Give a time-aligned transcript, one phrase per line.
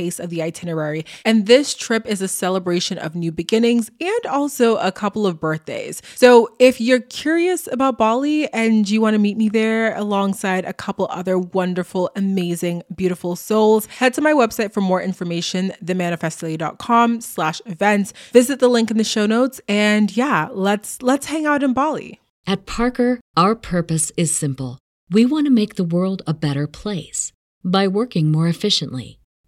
[0.00, 1.04] taste of the itinerary.
[1.24, 6.00] And this trip is a celebration of new beginnings and also a couple of birthdays.
[6.14, 10.72] So if you're curious about Bali and you want to meet me there alongside a
[10.72, 17.60] couple other wonderful, amazing, beautiful souls, head to my website for more information, themanifestdaily.com slash
[17.66, 18.12] events.
[18.32, 19.60] Visit the link in the show notes.
[19.68, 22.20] And yeah, let's let's hang out in Bali.
[22.46, 24.78] At Parker, our purpose is simple.
[25.10, 29.19] We want to make the world a better place by working more efficiently,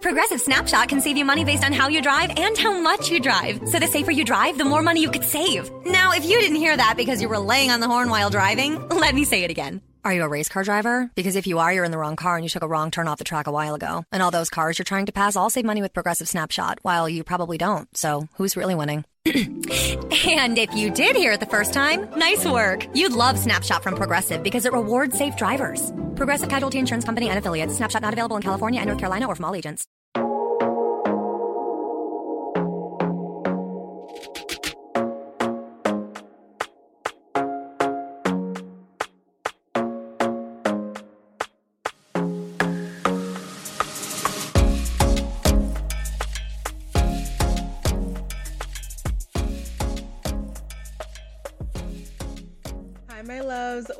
[0.00, 3.20] Progressive Snapshot can save you money based on how you drive and how much you
[3.20, 3.60] drive.
[3.68, 5.70] So the safer you drive, the more money you could save.
[5.84, 8.88] Now, if you didn't hear that because you were laying on the horn while driving,
[8.88, 9.82] let me say it again.
[10.02, 11.10] Are you a race car driver?
[11.14, 13.06] Because if you are, you're in the wrong car and you took a wrong turn
[13.06, 14.04] off the track a while ago.
[14.10, 17.08] And all those cars you're trying to pass all save money with Progressive Snapshot, while
[17.08, 17.86] you probably don't.
[17.96, 19.04] So who's really winning?
[19.26, 22.86] and if you did hear it the first time, nice work.
[22.94, 25.92] You'd love Snapshot from Progressive because it rewards safe drivers.
[26.16, 27.76] Progressive Casualty Insurance Company and affiliates.
[27.76, 29.86] Snapshot not available in California and North Carolina or from all agents.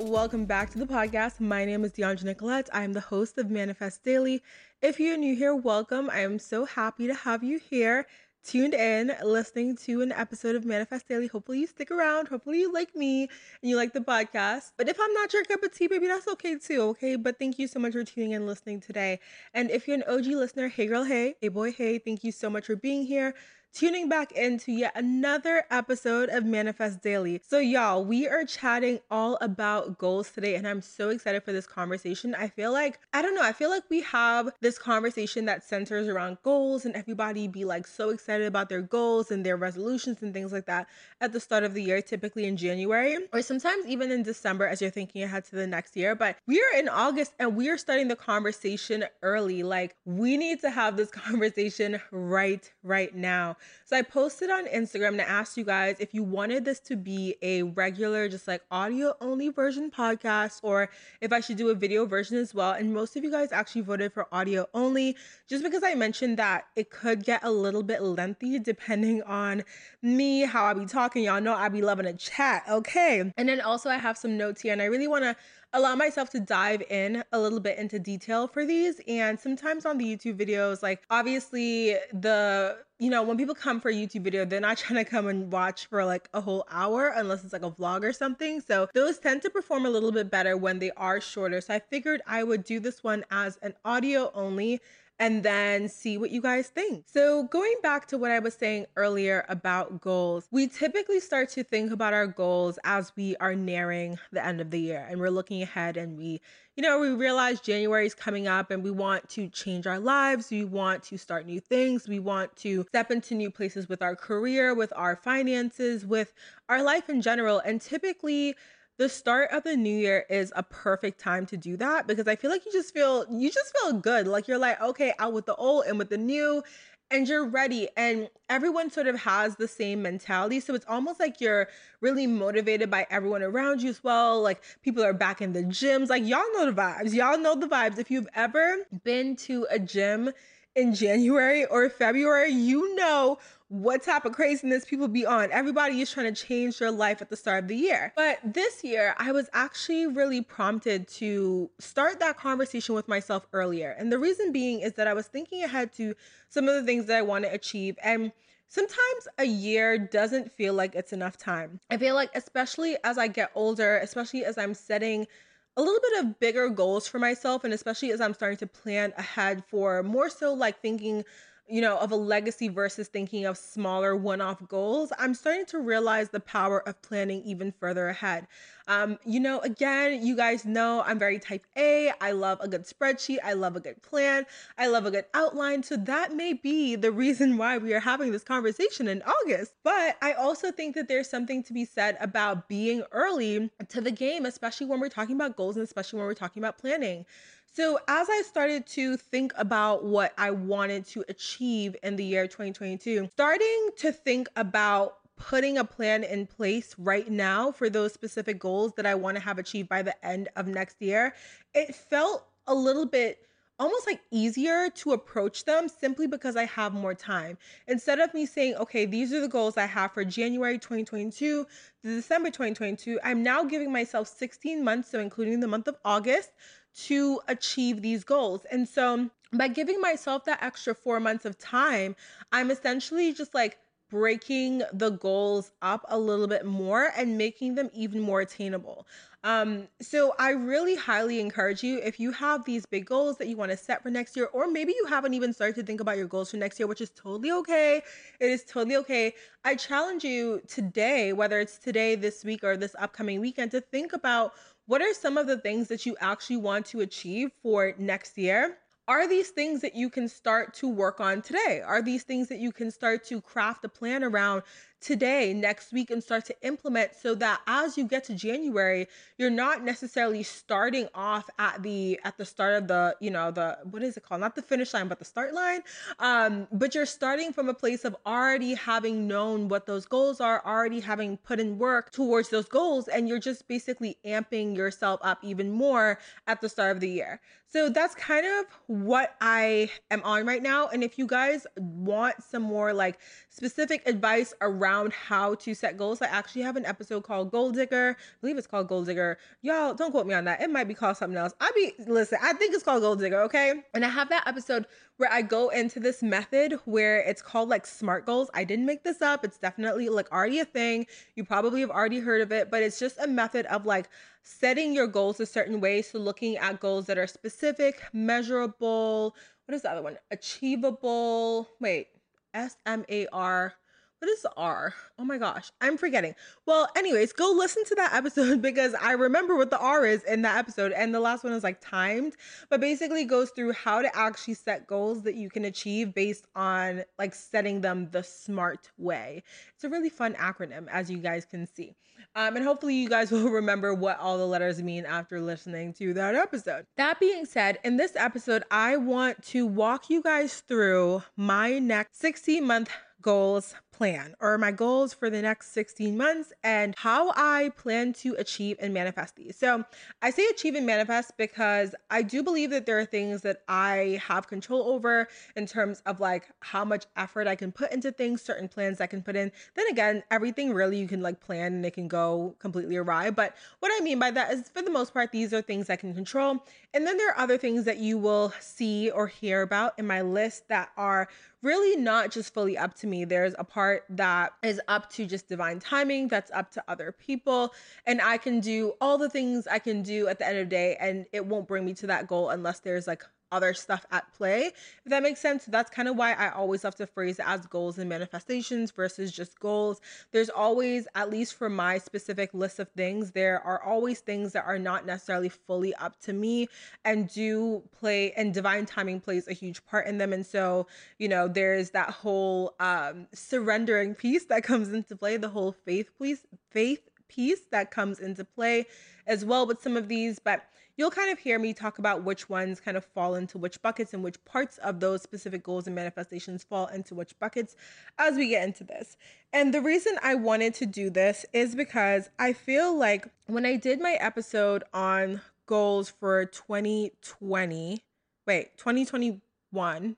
[0.00, 1.41] Welcome back to the podcast.
[1.41, 2.71] My name is Dheandra Nicolette.
[2.72, 4.43] I am the host of Manifest Daily.
[4.81, 6.09] If you're new here, welcome.
[6.09, 8.06] I am so happy to have you here,
[8.43, 11.27] tuned in, listening to an episode of Manifest Daily.
[11.27, 12.28] Hopefully, you stick around.
[12.28, 13.25] Hopefully, you like me
[13.60, 14.72] and you like the podcast.
[14.78, 17.16] But if I'm not your cup of tea, baby, that's okay too, okay?
[17.16, 19.21] But thank you so much for tuning in, and listening today.
[19.53, 22.49] And if you're an OG listener, hey girl, hey, hey boy, hey, thank you so
[22.49, 23.34] much for being here
[23.73, 27.41] tuning back into yet another episode of Manifest Daily.
[27.47, 31.67] So, y'all, we are chatting all about goals today, and I'm so excited for this
[31.67, 32.35] conversation.
[32.35, 36.09] I feel like, I don't know, I feel like we have this conversation that centers
[36.09, 40.35] around goals, and everybody be like so excited about their goals and their resolutions and
[40.35, 40.89] things like that
[41.21, 44.81] at the start of the year, typically in January, or sometimes even in December as
[44.81, 46.15] you're thinking ahead to the next year.
[46.15, 49.63] But we are in August and we are starting the conversation early.
[49.63, 53.57] Like, we need to have this conversation right, right now.
[53.84, 57.37] So I posted on Instagram to ask you guys if you wanted this to be
[57.43, 60.91] a regular, just like audio only version podcast, or
[61.21, 62.72] if I should do a video version as well.
[62.72, 65.16] And most of you guys actually voted for audio only,
[65.48, 69.65] just because I mentioned that it could get a little bit lengthy depending on
[70.03, 71.25] me, how I be talking.
[71.25, 73.32] Y'all know I be loving a chat, okay?
[73.37, 75.37] And then also I have some notes here, and I really want to
[75.73, 79.01] allow myself to dive in a little bit into detail for these.
[79.07, 83.89] And sometimes on the YouTube videos, like obviously the you know, when people come for
[83.89, 87.09] a YouTube video, they're not trying to come and watch for like a whole hour
[87.17, 88.61] unless it's like a vlog or something.
[88.61, 91.61] So those tend to perform a little bit better when they are shorter.
[91.63, 94.81] So I figured I would do this one as an audio only
[95.21, 97.05] and then see what you guys think.
[97.07, 101.63] So, going back to what I was saying earlier about goals, we typically start to
[101.63, 105.31] think about our goals as we are nearing the end of the year and we're
[105.31, 106.41] looking ahead and we,
[106.75, 110.51] you know, we realize January is coming up and we want to change our lives,
[110.51, 114.17] we want to start new things, we want to step into new places with our
[114.17, 116.33] career, with our finances, with
[116.71, 117.59] our life in general.
[117.59, 118.57] And typically,
[119.00, 122.36] the start of the new year is a perfect time to do that because I
[122.36, 124.28] feel like you just feel you just feel good.
[124.28, 126.63] Like you're like, okay, out with the old and with the new
[127.10, 127.89] and you're ready.
[127.97, 130.60] And everyone sort of has the same mentality.
[130.60, 131.69] So it's almost like you're
[132.03, 134.42] really motivated by everyone around you as well.
[134.42, 136.10] Like people are back in the gyms.
[136.10, 137.15] Like y'all know the vibes.
[137.15, 137.98] Y'all know the vibes.
[137.98, 140.30] If you've ever been to a gym
[140.77, 143.39] in January or February you know
[143.71, 145.49] what type of craziness people be on.
[145.53, 148.13] Everybody is trying to change their life at the start of the year.
[148.17, 153.95] But this year, I was actually really prompted to start that conversation with myself earlier.
[153.97, 156.17] And the reason being is that I was thinking ahead to
[156.49, 157.97] some of the things that I want to achieve.
[158.03, 158.33] And
[158.66, 161.78] sometimes a year doesn't feel like it's enough time.
[161.93, 165.28] I feel like, especially as I get older, especially as I'm setting
[165.77, 169.13] a little bit of bigger goals for myself, and especially as I'm starting to plan
[169.17, 171.25] ahead for more so like thinking
[171.71, 175.78] you know, of a legacy versus thinking of smaller one off goals, I'm starting to
[175.78, 178.47] realize the power of planning even further ahead.
[178.89, 182.13] Um, you know, again, you guys know I'm very type A.
[182.21, 183.39] I love a good spreadsheet.
[183.45, 184.47] I love a good plan.
[184.77, 185.84] I love a good outline.
[185.84, 189.75] So that may be the reason why we are having this conversation in August.
[189.84, 194.11] But I also think that there's something to be said about being early to the
[194.11, 197.27] game, especially when we're talking about goals and especially when we're talking about planning.
[197.72, 202.49] So, as I started to think about what I wanted to achieve in the year
[202.49, 208.59] 2022, starting to think about putting a plan in place right now for those specific
[208.59, 211.33] goals that I want to have achieved by the end of next year,
[211.72, 213.47] it felt a little bit
[213.81, 217.57] almost like easier to approach them simply because I have more time.
[217.87, 221.66] Instead of me saying, okay, these are the goals I have for January 2022 to
[222.03, 226.51] December 2022, I'm now giving myself 16 months, so including the month of August,
[226.95, 228.65] to achieve these goals.
[228.71, 232.16] And so by giving myself that extra four months of time,
[232.53, 233.78] I'm essentially just like
[234.10, 239.07] breaking the goals up a little bit more and making them even more attainable.
[239.42, 243.57] Um, so I really highly encourage you if you have these big goals that you
[243.57, 246.19] want to set for next year, or maybe you haven't even started to think about
[246.19, 248.03] your goals for next year, which is totally okay.
[248.39, 249.33] It is totally okay.
[249.65, 254.13] I challenge you today, whether it's today, this week, or this upcoming weekend, to think
[254.13, 254.53] about
[254.91, 258.78] what are some of the things that you actually want to achieve for next year?
[259.07, 261.81] Are these things that you can start to work on today?
[261.87, 264.64] Are these things that you can start to craft a plan around
[265.00, 269.07] today, next week, and start to implement so that as you get to January,
[269.38, 273.79] you're not necessarily starting off at the at the start of the, you know, the
[273.91, 274.41] what is it called?
[274.41, 275.81] Not the finish line, but the start line.
[276.19, 280.62] Um, but you're starting from a place of already having known what those goals are,
[280.64, 285.38] already having put in work towards those goals, and you're just basically amping yourself up
[285.43, 287.41] even more at the start of the year.
[287.73, 290.88] So that's kind of what I am on right now.
[290.88, 296.21] And if you guys want some more like specific advice around how to set goals,
[296.23, 298.16] I actually have an episode called Gold Digger.
[298.19, 299.38] I believe it's called Goal Digger.
[299.62, 300.61] Y'all don't quote me on that.
[300.61, 301.52] It might be called something else.
[301.61, 303.83] I be listen, I think it's called Gold Digger, okay?
[303.95, 307.87] And I have that episode where I go into this method where it's called like
[307.87, 308.50] SMART goals.
[308.54, 309.45] I didn't make this up.
[309.45, 311.07] It's definitely like already a thing.
[311.37, 314.09] You probably have already heard of it, but it's just a method of like
[314.42, 316.02] setting your goals a certain way.
[316.02, 320.19] So looking at goals that are specific, measurable, what is the other one?
[320.31, 321.69] Achievable.
[321.81, 322.09] Wait,
[322.54, 323.75] S M A R.
[324.21, 324.93] What is R?
[325.19, 326.35] Oh my gosh, I'm forgetting.
[326.67, 330.43] Well, anyways, go listen to that episode because I remember what the R is in
[330.43, 330.93] that episode.
[330.93, 332.35] And the last one is like timed,
[332.69, 337.05] but basically goes through how to actually set goals that you can achieve based on
[337.19, 339.43] like setting them the smart way.
[339.75, 341.97] It's a really fun acronym, as you guys can see.
[342.35, 346.12] Um, and hopefully, you guys will remember what all the letters mean after listening to
[346.12, 346.85] that episode.
[346.99, 352.21] That being said, in this episode, I want to walk you guys through my next
[352.21, 352.90] 60 month
[353.23, 358.35] goals plan or my goals for the next 16 months and how I plan to
[358.38, 359.59] achieve and manifest these.
[359.59, 359.85] So,
[360.23, 364.19] I say achieve and manifest because I do believe that there are things that I
[364.26, 368.41] have control over in terms of like how much effort I can put into things,
[368.41, 369.52] certain plans I can put in.
[369.75, 373.29] Then again, everything really you can like plan and it can go completely awry.
[373.29, 375.97] But what I mean by that is for the most part, these are things I
[375.97, 376.64] can control.
[376.95, 380.23] And then there are other things that you will see or hear about in my
[380.23, 381.28] list that are
[381.62, 383.25] really not just fully up to me.
[383.25, 387.75] There's a part that is up to just divine timing, that's up to other people.
[388.06, 390.70] And I can do all the things I can do at the end of the
[390.70, 394.33] day, and it won't bring me to that goal unless there's like other stuff at
[394.35, 394.66] play.
[395.04, 397.66] If that makes sense, that's kind of why I always love to phrase it as
[397.66, 400.00] goals and manifestations versus just goals.
[400.33, 404.64] There's always, at least for my specific list of things, there are always things that
[404.66, 406.69] are not necessarily fully up to me
[407.04, 410.33] and do play, and divine timing plays a huge part in them.
[410.33, 410.87] And so,
[411.19, 416.11] you know, there's that whole um, surrendering piece that comes into play, the whole faith
[416.21, 418.87] piece, faith piece that comes into play
[419.26, 420.38] as well with some of these.
[420.38, 423.80] But you'll kind of hear me talk about which ones kind of fall into which
[423.80, 427.76] buckets and which parts of those specific goals and manifestations fall into which buckets
[428.18, 429.16] as we get into this.
[429.52, 433.76] And the reason I wanted to do this is because I feel like when I
[433.76, 438.02] did my episode on goals for 2020,
[438.46, 440.16] wait, 2021,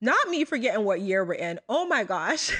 [0.00, 1.58] Not me forgetting what year we're in.
[1.68, 2.52] Oh my gosh.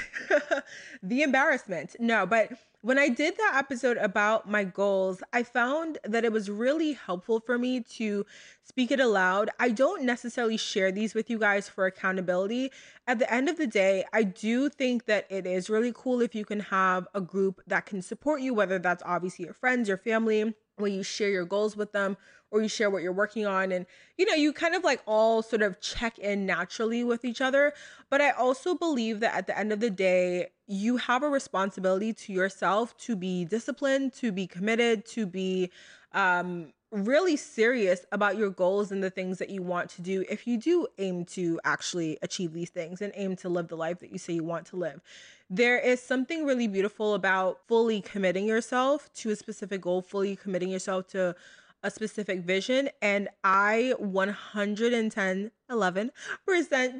[1.03, 1.95] the embarrassment.
[1.99, 2.51] No, but
[2.81, 7.39] when I did that episode about my goals, I found that it was really helpful
[7.39, 8.25] for me to
[8.63, 9.49] speak it aloud.
[9.59, 12.71] I don't necessarily share these with you guys for accountability.
[13.05, 16.33] At the end of the day, I do think that it is really cool if
[16.33, 19.97] you can have a group that can support you, whether that's obviously your friends, your
[19.97, 22.17] family, where you share your goals with them
[22.49, 23.71] or you share what you're working on.
[23.71, 23.85] And
[24.17, 27.73] you know you kind of like all sort of check in naturally with each other.
[28.09, 32.13] But i also believe that at the end of the day you have a responsibility
[32.13, 35.71] to yourself to be disciplined to be committed to be
[36.13, 40.47] um really serious about your goals and the things that you want to do if
[40.47, 44.11] you do aim to actually achieve these things and aim to live the life that
[44.11, 45.01] you say you want to live
[45.49, 50.69] there is something really beautiful about fully committing yourself to a specific goal, fully committing
[50.69, 51.35] yourself to
[51.83, 52.89] a specific vision.
[53.01, 56.11] And I 110 11%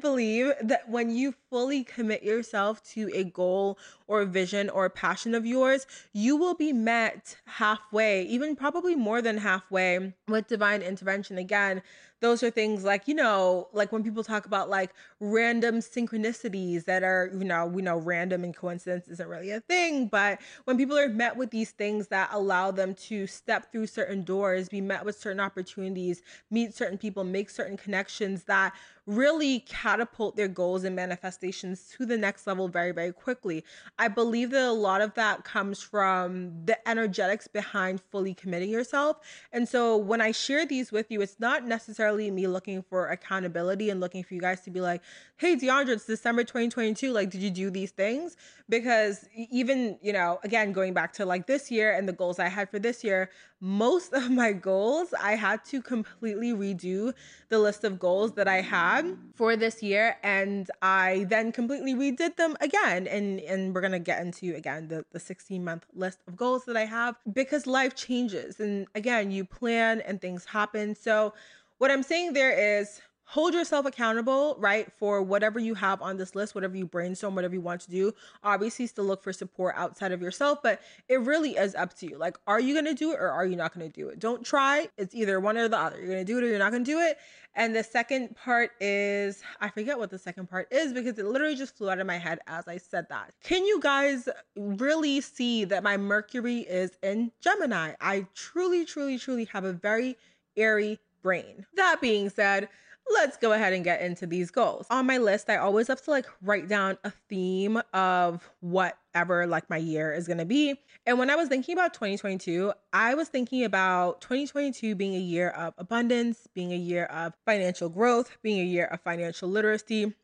[0.00, 4.90] believe that when you fully commit yourself to a goal or a vision or a
[4.90, 10.82] passion of yours, you will be met halfway, even probably more than halfway with divine
[10.82, 11.38] intervention.
[11.38, 11.82] Again,
[12.20, 17.04] those are things like, you know, like when people talk about like random synchronicities that
[17.04, 20.98] are, you know, we know random and coincidence isn't really a thing, but when people
[20.98, 25.04] are met with these things that allow them to step through certain doors, be met
[25.04, 28.72] with certain opportunities, meet certain people, make certain connections that that
[29.08, 33.64] really catapult their goals and manifestations to the next level very, very quickly.
[33.98, 39.16] I believe that a lot of that comes from the energetics behind fully committing yourself.
[39.50, 43.88] And so when I share these with you, it's not necessarily me looking for accountability
[43.88, 45.00] and looking for you guys to be like,
[45.38, 47.10] hey, Dheandra, it's December 2022.
[47.10, 48.36] Like, did you do these things?
[48.68, 52.48] Because even, you know, again, going back to like this year and the goals I
[52.48, 57.14] had for this year, most of my goals, I had to completely redo
[57.48, 58.97] the list of goals that I had
[59.34, 60.16] for this year.
[60.22, 63.06] And I then completely redid them again.
[63.06, 66.64] And, and we're going to get into again the, the 16 month list of goals
[66.66, 68.60] that I have because life changes.
[68.60, 70.94] And again, you plan and things happen.
[70.94, 71.34] So,
[71.78, 76.34] what I'm saying there is hold yourself accountable, right, for whatever you have on this
[76.34, 78.10] list, whatever you brainstorm, whatever you want to do.
[78.42, 80.80] Obviously, still look for support outside of yourself, but
[81.10, 82.16] it really is up to you.
[82.16, 84.18] Like, are you going to do it or are you not going to do it?
[84.18, 84.88] Don't try.
[84.96, 85.98] It's either one or the other.
[85.98, 87.18] You're going to do it or you're not going to do it.
[87.54, 91.56] And the second part is, I forget what the second part is because it literally
[91.56, 93.34] just flew out of my head as I said that.
[93.44, 97.92] Can you guys really see that my Mercury is in Gemini?
[98.00, 100.16] I truly, truly, truly have a very
[100.56, 101.66] airy brain.
[101.74, 102.70] That being said,
[103.14, 104.86] let's go ahead and get into these goals.
[104.90, 109.68] On my list, I always have to like write down a theme of whatever like
[109.70, 110.78] my year is going to be.
[111.06, 115.50] And when I was thinking about 2022, I was thinking about 2022 being a year
[115.50, 120.14] of abundance, being a year of financial growth, being a year of financial literacy.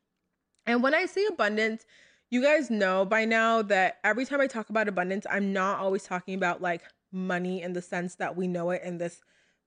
[0.67, 1.85] And when I say abundance,
[2.31, 6.05] you guys know by now that every time I talk about abundance, I'm not always
[6.05, 9.21] talking about like money in the sense that we know it in this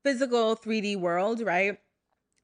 [0.03, 1.79] physical 3D world, right?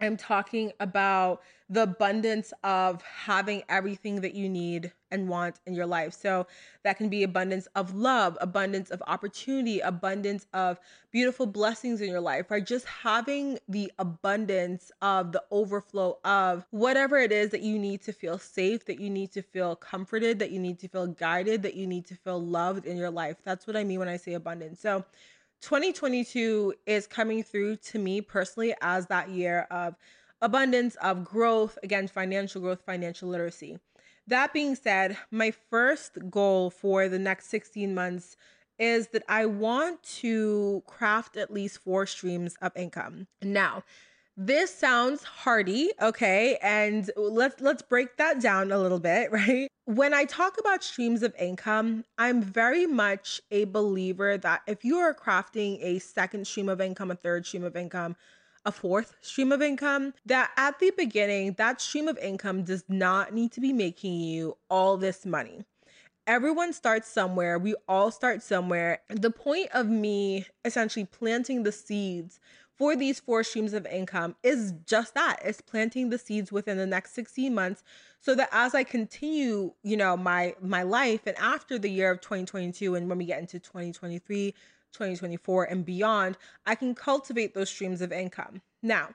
[0.01, 5.85] I'm talking about the abundance of having everything that you need and want in your
[5.85, 6.13] life.
[6.13, 6.45] So
[6.83, 10.79] that can be abundance of love, abundance of opportunity, abundance of
[11.12, 12.65] beautiful blessings in your life, right?
[12.65, 18.12] Just having the abundance of the overflow of whatever it is that you need to
[18.12, 21.75] feel safe, that you need to feel comforted, that you need to feel guided, that
[21.75, 23.38] you need to feel loved in your life.
[23.43, 24.79] That's what I mean when I say abundance.
[24.79, 25.05] So
[25.63, 29.96] 2022 is coming through to me personally as that year of
[30.41, 33.79] abundance, of growth, again, financial growth, financial literacy.
[34.27, 38.36] That being said, my first goal for the next 16 months
[38.77, 43.27] is that I want to craft at least four streams of income.
[43.41, 43.84] Now,
[44.35, 46.57] this sounds hardy, okay?
[46.61, 49.67] And let's let's break that down a little bit, right?
[49.85, 54.97] When I talk about streams of income, I'm very much a believer that if you
[54.97, 58.15] are crafting a second stream of income, a third stream of income,
[58.65, 63.33] a fourth stream of income, that at the beginning, that stream of income does not
[63.33, 65.65] need to be making you all this money
[66.27, 67.59] everyone starts somewhere.
[67.59, 69.01] We all start somewhere.
[69.09, 72.39] The point of me essentially planting the seeds
[72.77, 76.86] for these four streams of income is just that it's planting the seeds within the
[76.86, 77.84] next 16 months
[78.20, 82.22] so that as i continue you know my my life and after the year of
[82.22, 84.51] 2022 and when we get into 2023
[84.92, 89.10] 2024 and beyond i can cultivate those streams of income now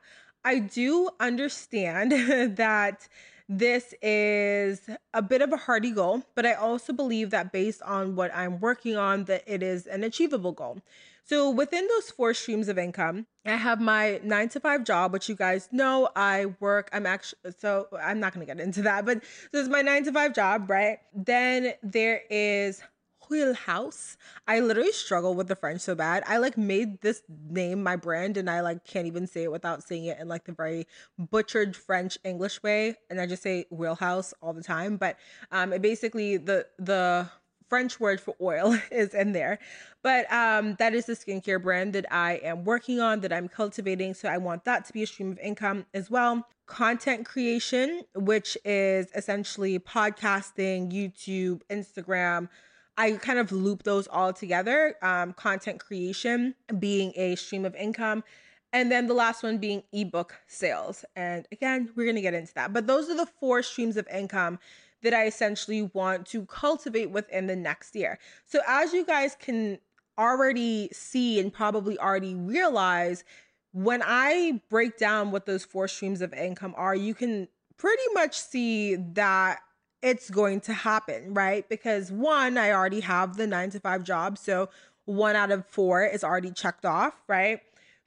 [0.44, 2.12] i do understand
[2.56, 3.08] that
[3.50, 8.14] This is a bit of a hardy goal, but I also believe that based on
[8.14, 10.82] what I'm working on, that it is an achievable goal.
[11.28, 15.28] So within those four streams of income, I have my nine to five job, which
[15.28, 16.88] you guys know I work.
[16.90, 20.04] I'm actually, so I'm not going to get into that, but this is my nine
[20.04, 21.00] to five job, right?
[21.14, 22.82] Then there is
[23.28, 24.16] Huil House.
[24.46, 26.24] I literally struggle with the French so bad.
[26.26, 29.82] I like made this name my brand and I like can't even say it without
[29.82, 30.86] saying it in like the very
[31.18, 32.96] butchered French English way.
[33.10, 34.96] And I just say wheelhouse all the time.
[34.96, 35.18] But
[35.52, 37.28] um it basically the the
[37.68, 39.58] French word for oil is in there.
[40.02, 44.14] But um, that is the skincare brand that I am working on, that I'm cultivating.
[44.14, 46.46] So I want that to be a stream of income as well.
[46.66, 52.48] Content creation, which is essentially podcasting, YouTube, Instagram.
[52.96, 54.96] I kind of loop those all together.
[55.02, 58.24] Um, content creation being a stream of income.
[58.72, 61.04] And then the last one being ebook sales.
[61.16, 62.72] And again, we're going to get into that.
[62.72, 64.58] But those are the four streams of income
[65.02, 68.18] that I essentially want to cultivate within the next year.
[68.44, 69.78] So, as you guys can
[70.18, 73.24] already see and probably already realize,
[73.72, 78.38] when I break down what those four streams of income are, you can pretty much
[78.38, 79.60] see that
[80.02, 81.68] it's going to happen, right?
[81.68, 84.38] Because one, I already have the nine to five job.
[84.38, 84.68] So,
[85.04, 87.60] one out of four is already checked off, right?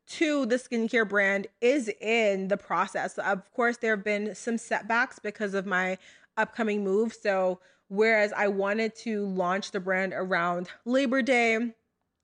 [0.07, 3.17] Two, the skincare brand is in the process.
[3.17, 5.98] Of course, there have been some setbacks because of my
[6.41, 7.13] upcoming move.
[7.13, 11.74] So, whereas I wanted to launch the brand around Labor Day,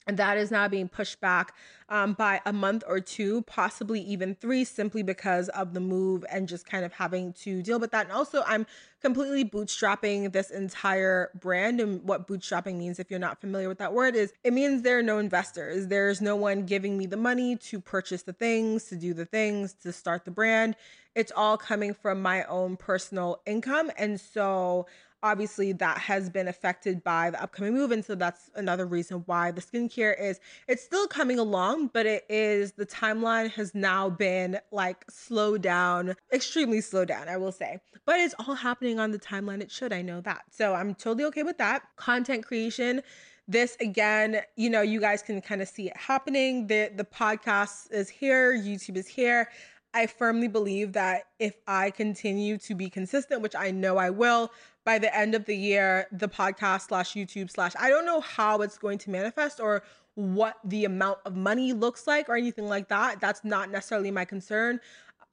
[0.08, 1.54] and that is now being pushed back
[1.90, 6.48] um, by a month or two, possibly even three, simply because of the move and
[6.48, 8.06] just kind of having to deal with that.
[8.06, 8.66] And also, I'm
[9.02, 11.82] completely bootstrapping this entire brand.
[11.82, 14.98] And what bootstrapping means, if you're not familiar with that word, is it means there
[14.98, 15.88] are no investors.
[15.88, 19.74] There's no one giving me the money to purchase the things, to do the things,
[19.84, 20.76] to start the brand.
[21.18, 23.92] It's all coming from my own personal income.
[23.98, 24.86] And so,
[25.24, 27.92] obviously that has been affected by the upcoming move.
[27.92, 32.24] And so that's another reason why the skincare is it's still coming along but it
[32.30, 37.80] is the timeline has now been like slowed down extremely slowed down i will say.
[38.06, 40.44] But it's all happening on the timeline it should i know that.
[40.52, 41.84] So i'm totally okay with that.
[41.96, 43.02] Content creation
[43.50, 46.68] this again you know you guys can kind of see it happening.
[46.68, 49.50] The the podcast is here youtube is here
[49.98, 54.52] I firmly believe that if I continue to be consistent, which I know I will,
[54.86, 58.62] by the end of the year, the podcast slash YouTube slash, I don't know how
[58.62, 59.82] it's going to manifest or
[60.14, 63.20] what the amount of money looks like or anything like that.
[63.20, 64.80] That's not necessarily my concern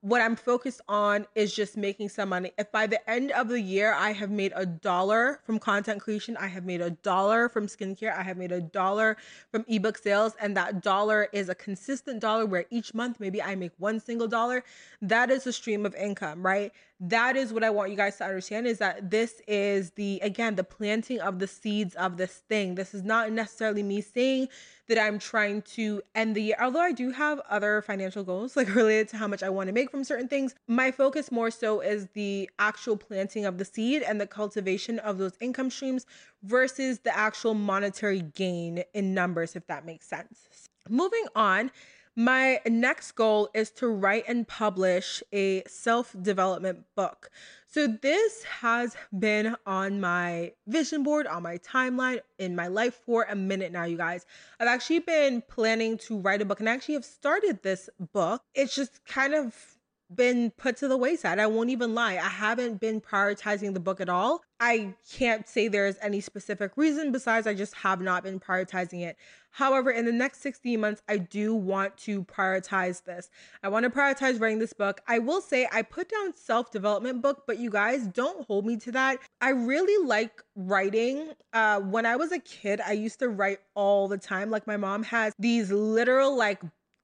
[0.04, 2.52] what I'm focused on is just making some money.
[2.58, 6.36] If by the end of the year I have made a dollar from content creation,
[6.36, 9.16] I have made a dollar from skincare, I have made a dollar
[9.50, 13.54] from ebook sales, and that dollar is a consistent dollar where each month maybe I
[13.54, 14.62] make one single dollar,
[15.00, 16.70] that is a stream of income, right?
[17.00, 20.54] That is what I want you guys to understand is that this is the, again,
[20.54, 22.76] the planting of the seeds of this thing.
[22.76, 24.48] This is not necessarily me saying
[24.86, 26.56] that I'm trying to end the year.
[26.60, 29.72] Although I do have other financial goals, like related to how much I want to
[29.72, 34.02] make from certain things, my focus more so is the actual planting of the seed
[34.02, 36.06] and the cultivation of those income streams
[36.44, 40.48] versus the actual monetary gain in numbers, if that makes sense.
[40.88, 41.70] Moving on,
[42.16, 47.30] my next goal is to write and publish a self development book.
[47.66, 53.26] So, this has been on my vision board, on my timeline, in my life for
[53.28, 54.26] a minute now, you guys.
[54.60, 58.42] I've actually been planning to write a book and I actually have started this book.
[58.54, 59.74] It's just kind of
[60.14, 61.38] been put to the wayside.
[61.38, 62.14] I won't even lie.
[62.14, 64.42] I haven't been prioritizing the book at all.
[64.60, 69.16] I can't say there's any specific reason besides I just have not been prioritizing it.
[69.54, 73.30] However, in the next 16 months, I do want to prioritize this.
[73.62, 75.00] I want to prioritize writing this book.
[75.06, 78.90] I will say I put down self-development book, but you guys don't hold me to
[78.90, 79.18] that.
[79.40, 81.34] I really like writing.
[81.52, 84.50] Uh when I was a kid, I used to write all the time.
[84.50, 86.60] Like my mom has these literal like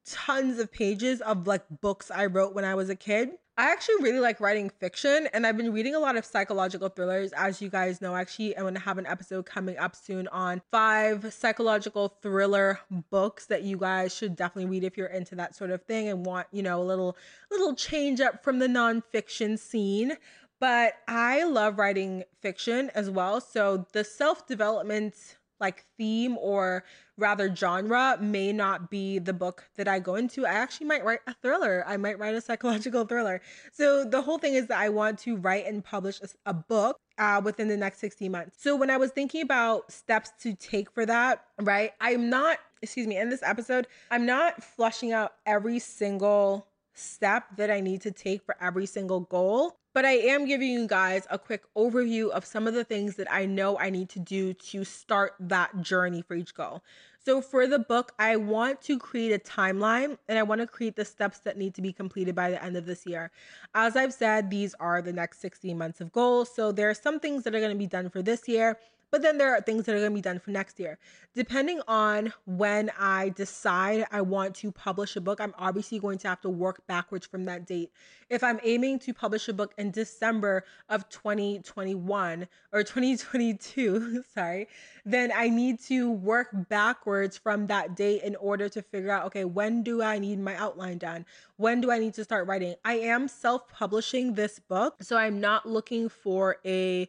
[0.07, 3.31] tons of pages of like books I wrote when I was a kid.
[3.59, 7.33] I actually really like writing fiction and I've been reading a lot of psychological thrillers.
[7.33, 10.63] As you guys know, actually, I'm going to have an episode coming up soon on
[10.71, 15.71] five psychological thriller books that you guys should definitely read if you're into that sort
[15.73, 17.19] of thing and want, you know, a little
[17.51, 20.17] little change up from the nonfiction scene.
[20.59, 23.41] But I love writing fiction as well.
[23.43, 26.85] So the self-development like theme or
[27.17, 30.47] rather genre may not be the book that I go into.
[30.47, 31.85] I actually might write a thriller.
[31.87, 33.41] I might write a psychological thriller.
[33.73, 37.41] So the whole thing is that I want to write and publish a, book uh,
[37.45, 38.57] within the next 60 months.
[38.61, 41.93] So when I was thinking about steps to take for that, right?
[42.01, 47.71] I'm not, excuse me, in this episode, I'm not flushing out every single step that
[47.71, 49.77] I need to take for every single goal.
[49.93, 53.31] But I am giving you guys a quick overview of some of the things that
[53.33, 56.85] I know I need to do to start that journey for each goal.
[57.23, 60.97] So, for the book, I want to create a timeline and I want to create
[60.97, 63.31] the steps that need to be completed by the end of this year.
[63.75, 66.51] As I've said, these are the next 16 months of goals.
[66.55, 68.79] So, there are some things that are going to be done for this year
[69.11, 70.99] but then there are things that are going to be done for next year.
[71.35, 76.29] Depending on when I decide I want to publish a book, I'm obviously going to
[76.29, 77.93] have to work backwards from that date.
[78.29, 84.69] If I'm aiming to publish a book in December of 2021 or 2022, sorry,
[85.05, 89.45] then I need to work backwards from that date in order to figure out okay,
[89.45, 91.27] when do I need my outline done?
[91.57, 92.75] When do I need to start writing?
[92.85, 97.09] I am self publishing this book, so I'm not looking for a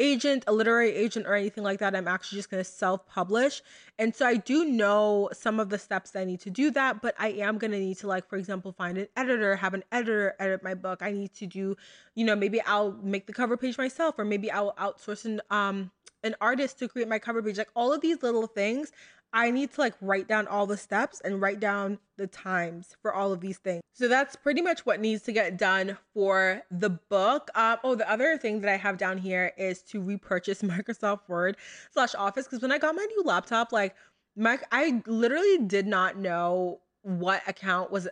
[0.00, 1.94] agent, a literary agent, or anything like that.
[1.94, 3.62] I'm actually just going to self publish.
[3.98, 7.02] And so I do know some of the steps that I need to do that,
[7.02, 9.84] but I am going to need to, like, for example, find an editor, have an
[9.92, 11.02] editor edit my book.
[11.02, 11.76] I need to do,
[12.14, 15.90] you know, maybe I'll make the cover page myself, or maybe I'll outsource an, um,
[16.24, 17.58] an artist to create my cover page.
[17.58, 18.90] Like, all of these little things
[19.32, 23.14] I need to like write down all the steps and write down the times for
[23.14, 23.82] all of these things.
[23.92, 27.50] So that's pretty much what needs to get done for the book.
[27.54, 31.56] Um, oh, the other thing that I have down here is to repurchase Microsoft Word
[31.92, 33.94] slash Office because when I got my new laptop, like
[34.36, 38.08] my I literally did not know what account was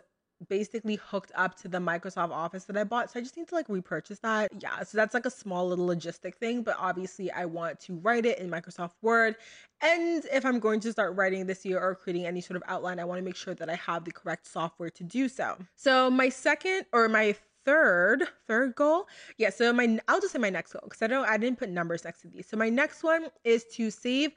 [0.47, 3.11] basically hooked up to the Microsoft Office that I bought.
[3.11, 4.51] So I just need to like repurchase that.
[4.59, 8.25] Yeah, so that's like a small little logistic thing, but obviously I want to write
[8.25, 9.35] it in Microsoft Word.
[9.81, 12.99] And if I'm going to start writing this year or creating any sort of outline,
[12.99, 15.57] I want to make sure that I have the correct software to do so.
[15.75, 19.05] So my second or my third third goal
[19.37, 21.69] yeah so my i'll just say my next goal because i don't i didn't put
[21.69, 24.31] numbers next to these so my next one is to save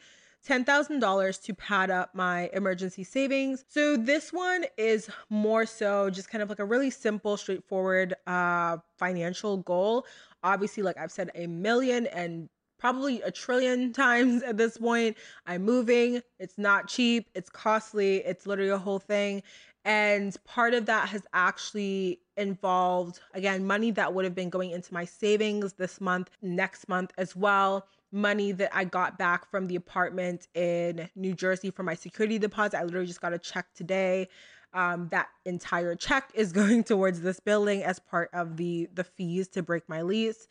[0.46, 3.64] $10,000 to pad up my emergency savings.
[3.68, 8.78] So this one is more so just kind of like a really simple, straightforward uh,
[8.98, 10.04] financial goal.
[10.42, 15.16] Obviously, like I've said a million and probably a trillion times at this point.
[15.46, 16.20] I'm moving.
[16.40, 17.30] It's not cheap.
[17.34, 18.16] It's costly.
[18.18, 19.42] It's literally a whole thing.
[19.84, 24.94] And part of that has actually involved, again, money that would have been going into
[24.94, 29.76] my savings this month, next month as well money that I got back from the
[29.76, 32.78] apartment in New Jersey for my security deposit.
[32.78, 34.28] I literally just got a check today.
[34.74, 39.48] Um, that entire check is going towards this building as part of the the fees
[39.48, 40.46] to break my lease.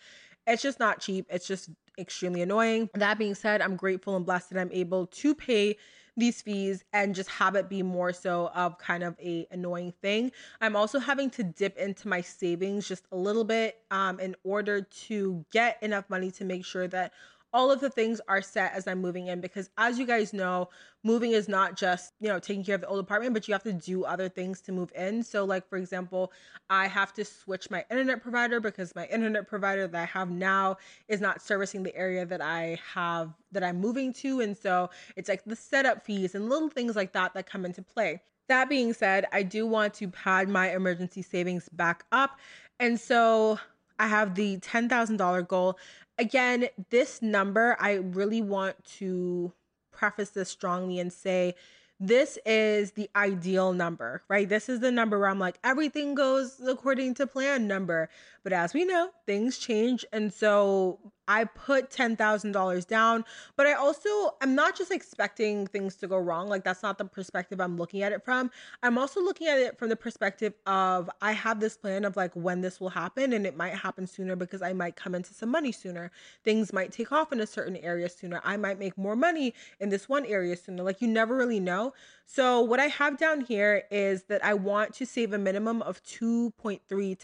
[0.47, 1.28] It's just not cheap.
[1.30, 1.69] It's just
[2.00, 2.89] extremely annoying.
[2.95, 5.78] That being said, I'm grateful and blessed that I'm able to pay
[6.17, 10.32] these fees and just have it be more so of kind of a annoying thing.
[10.60, 14.82] I'm also having to dip into my savings just a little bit um, in order
[14.82, 17.13] to get enough money to make sure that
[17.54, 20.70] all of the things are set as I'm moving in because as you guys know,
[21.04, 23.64] moving is not just, you know, taking care of the old apartment, but you have
[23.64, 25.24] to do other things to move in.
[25.24, 26.32] So like for example,
[26.70, 30.78] I have to switch my internet provider because my internet provider that I have now
[31.08, 35.28] is not servicing the area that I have that I'm moving to and so it's
[35.30, 38.22] like the setup fees and little things like that that come into play.
[38.48, 42.38] That being said, I do want to pad my emergency savings back up.
[42.80, 43.60] And so
[43.98, 45.78] I have the $10,000 goal
[46.17, 49.54] again, this number, I really want to
[49.91, 51.56] preface this strongly and say
[52.00, 54.50] this is the ideal number, right?
[54.50, 58.10] This is the number where I'm like, everything goes according to plan number.
[58.43, 60.04] But as we know, things change.
[60.12, 61.00] And so
[61.32, 63.24] I put $10,000 down,
[63.56, 64.10] but I also,
[64.41, 66.50] I'm not just expecting things to go wrong.
[66.50, 68.52] Like, that's not the perspective I'm looking at it from.
[68.84, 72.34] I'm also looking at it from the perspective of I have this plan of like
[72.34, 75.48] when this will happen, and it might happen sooner because I might come into some
[75.48, 76.12] money sooner.
[76.44, 78.41] Things might take off in a certain area sooner.
[78.44, 80.84] I might make more money in this one area sooner.
[80.84, 81.94] Like, you never really know.
[82.26, 86.04] So, what I have down here is that I want to save a minimum of
[86.04, 87.17] 2.3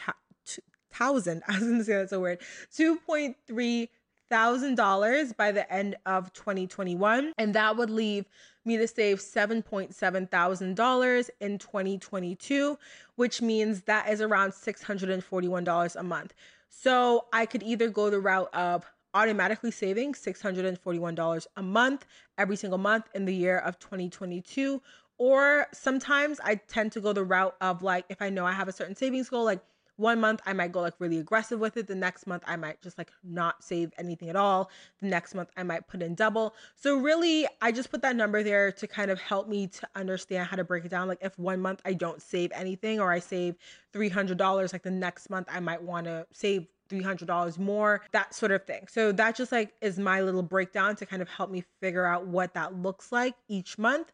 [0.97, 1.43] thousand.
[1.47, 2.39] I was gonna say that's a word.
[2.73, 3.89] Two point three
[4.29, 8.25] thousand dollars by the end of 2021, and that would leave
[8.65, 12.77] me to save seven point seven thousand dollars in 2022,
[13.15, 16.33] which means that is around six hundred and forty-one dollars a month.
[16.69, 22.05] So I could either go the route of automatically saving $641 a month
[22.37, 24.81] every single month in the year of 2022
[25.17, 28.67] or sometimes I tend to go the route of like if I know I have
[28.67, 29.61] a certain savings goal like
[29.97, 31.87] one month I might go like really aggressive with it.
[31.87, 34.69] The next month I might just like not save anything at all.
[35.01, 36.55] The next month I might put in double.
[36.75, 40.47] So really, I just put that number there to kind of help me to understand
[40.47, 41.07] how to break it down.
[41.07, 43.55] Like if one month I don't save anything or I save
[43.93, 48.63] $300, like the next month I might want to save $300 more, that sort of
[48.65, 48.87] thing.
[48.89, 52.27] So that just like is my little breakdown to kind of help me figure out
[52.27, 54.11] what that looks like each month.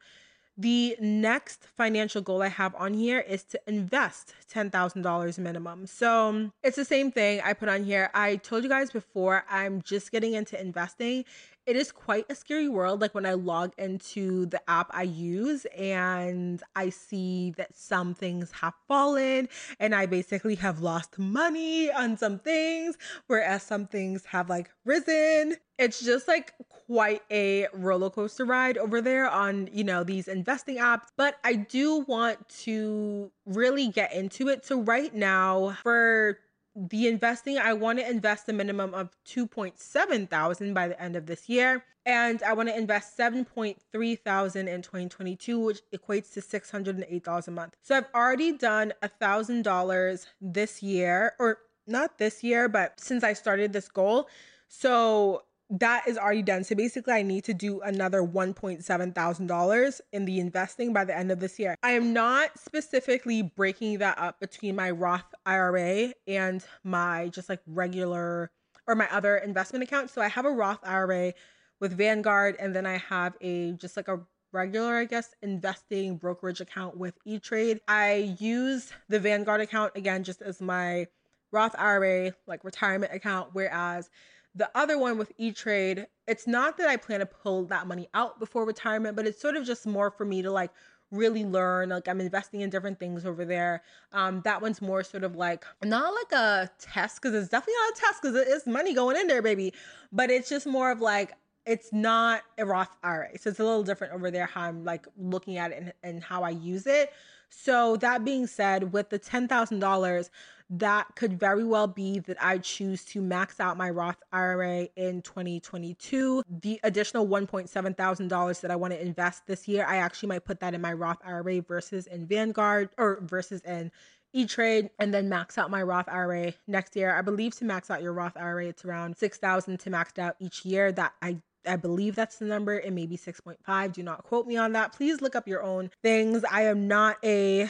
[0.56, 5.88] The next financial goal I have on here is to invest $10,000 minimum.
[5.88, 8.12] So it's the same thing I put on here.
[8.14, 11.26] I told you guys before, I'm just getting into investing
[11.66, 13.02] it is quite a scary world.
[13.02, 18.52] Like when I log into the app I use and I see that some things
[18.52, 19.50] have fallen
[19.80, 22.98] and I basically have lost money on some things,
[23.28, 25.56] whereas some things have like risen.
[25.80, 30.78] It's just like quite a roller coaster ride over there on, you know, these investing
[30.78, 31.08] apps.
[31.18, 34.66] But I do want to really get into it.
[34.66, 36.38] So, right now, for
[36.76, 41.28] the investing i want to invest a minimum of 2.7 thousand by the end of
[41.28, 47.24] this year and i want to invest 7.3 thousand in 2022 which equates to 608
[47.24, 47.76] dollars a month.
[47.82, 53.24] So i've already done a thousand dollars this year or not this year but since
[53.24, 54.28] i started this goal.
[54.68, 55.44] So
[55.80, 56.64] that is already done.
[56.64, 61.32] So basically, I need to do another $1.7 thousand in the investing by the end
[61.32, 61.76] of this year.
[61.82, 67.62] I am not specifically breaking that up between my Roth IRA and my just like
[67.66, 68.52] regular
[68.88, 70.12] or my other investment account.
[70.12, 71.34] So I have a Roth IRA
[71.80, 74.20] with Vanguard, and then I have a just like a
[74.52, 77.82] regular, I guess, investing brokerage account with E Trade.
[77.88, 81.08] I use the Vanguard account again just as my
[81.52, 84.10] Roth IRA, like retirement account, whereas
[84.56, 88.08] the other one with E Trade, it's not that I plan to pull that money
[88.14, 90.72] out before retirement, but it's sort of just more for me to like
[91.12, 91.90] really learn.
[91.90, 93.84] Like I'm investing in different things over there.
[94.12, 97.98] Um, that one's more sort of like not like a test because it's definitely not
[97.98, 99.74] a test because it is money going in there, baby.
[100.12, 101.34] But it's just more of like
[101.66, 104.46] it's not a Roth IRA, so it's a little different over there.
[104.46, 107.12] How I'm like looking at it and, and how I use it.
[107.56, 110.30] So that being said, with the ten thousand dollars,
[110.70, 115.22] that could very well be that I choose to max out my Roth IRA in
[115.22, 116.44] 2022.
[116.50, 120.60] The additional $1.7 thousand that I want to invest this year, I actually might put
[120.62, 123.92] that in my Roth IRA versus in Vanguard or versus in
[124.34, 127.16] E Trade and then max out my Roth IRA next year.
[127.16, 130.66] I believe to max out your Roth IRA, it's around 6,000 to max out each
[130.66, 130.92] year.
[130.92, 131.38] That I
[131.68, 132.80] I believe that's the number.
[132.80, 133.94] It may be 6.5.
[133.94, 134.94] Do not quote me on that.
[134.94, 136.44] Please look up your own things.
[136.50, 137.70] I am not a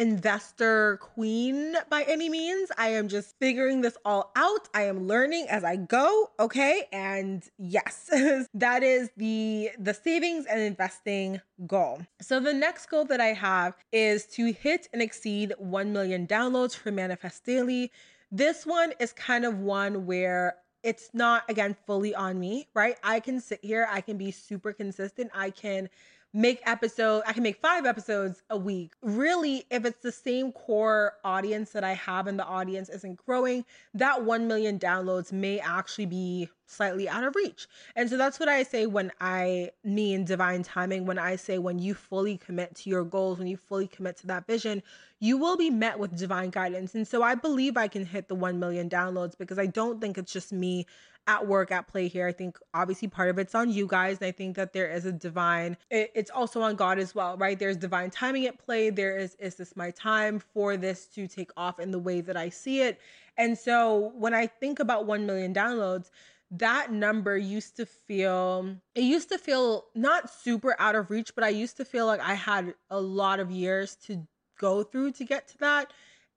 [0.00, 2.70] investor queen by any means.
[2.78, 4.66] I am just figuring this all out.
[4.72, 6.84] I am learning as I go, okay?
[6.90, 8.08] And yes,
[8.54, 12.00] that is the the savings and investing goal.
[12.20, 16.74] So the next goal that I have is to hit and exceed 1 million downloads
[16.74, 17.92] for Manifest Daily.
[18.32, 22.96] This one is kind of one where it's not again fully on me, right?
[23.02, 25.30] I can sit here, I can be super consistent.
[25.34, 25.88] I can
[26.32, 28.92] make episodes i can make five episodes a week.
[29.02, 33.64] Really if it's the same core audience that i have and the audience isn't growing
[33.94, 37.66] that 1 million downloads may actually be slightly out of reach.
[37.96, 41.78] And so that's what i say when i mean divine timing when i say when
[41.80, 44.82] you fully commit to your goals when you fully commit to that vision
[45.22, 46.94] you will be met with divine guidance.
[46.94, 50.16] And so i believe i can hit the 1 million downloads because i don't think
[50.16, 50.86] it's just me
[51.26, 52.26] at work at play here.
[52.26, 54.18] I think obviously part of it's on you guys.
[54.18, 57.36] And I think that there is a divine, it, it's also on God as well,
[57.36, 57.58] right?
[57.58, 58.90] There's divine timing at play.
[58.90, 62.36] There is, is this my time for this to take off in the way that
[62.36, 63.00] I see it?
[63.36, 66.10] And so when I think about 1 million downloads,
[66.50, 71.44] that number used to feel it used to feel not super out of reach but
[71.44, 74.26] i used to feel like i had a lot of years to
[74.58, 75.92] go through to get to that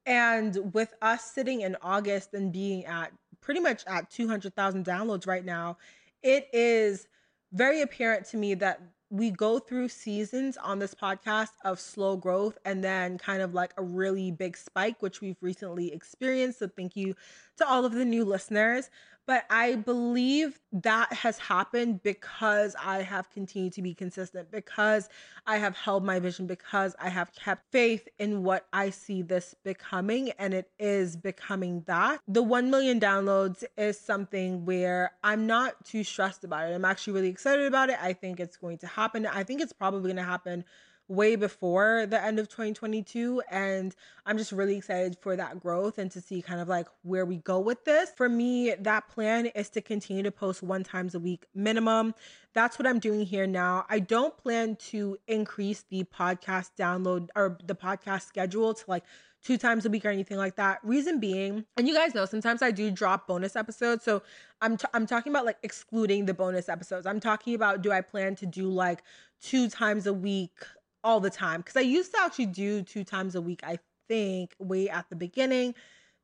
[0.06, 3.12] and with us sitting in august and being at
[3.44, 5.78] pretty much at 200,000 downloads right now,
[6.24, 7.08] it is
[7.52, 12.58] very apparent to me that we go through seasons on this podcast of slow growth
[12.66, 16.60] and then kind of like a really big spike, which we've recently experienced.
[16.60, 17.14] So, thank you
[17.58, 18.90] to all of the new listeners.
[19.26, 25.08] But I believe that has happened because I have continued to be consistent, because
[25.48, 29.56] I have held my vision, because I have kept faith in what I see this
[29.64, 32.20] becoming, and it is becoming that.
[32.28, 36.74] The 1 million downloads is something where I'm not too stressed about it.
[36.74, 37.98] I'm actually really excited about it.
[38.02, 39.26] I think it's going to happen.
[39.26, 40.66] I think it's probably going to happen
[41.14, 43.96] way before the end of 2022 and
[44.26, 47.38] I'm just really excited for that growth and to see kind of like where we
[47.38, 48.10] go with this.
[48.16, 52.16] For me, that plan is to continue to post one times a week minimum.
[52.54, 53.86] That's what I'm doing here now.
[53.90, 59.04] I don't plan to increase the podcast download or the podcast schedule to like
[59.44, 60.80] two times a week or anything like that.
[60.84, 64.04] Reason being, and you guys know sometimes I do drop bonus episodes.
[64.04, 64.24] So
[64.62, 67.06] I'm t- I'm talking about like excluding the bonus episodes.
[67.06, 69.04] I'm talking about do I plan to do like
[69.42, 70.60] two times a week
[71.04, 74.56] all the time because I used to actually do two times a week, I think,
[74.60, 75.76] way at the beginning.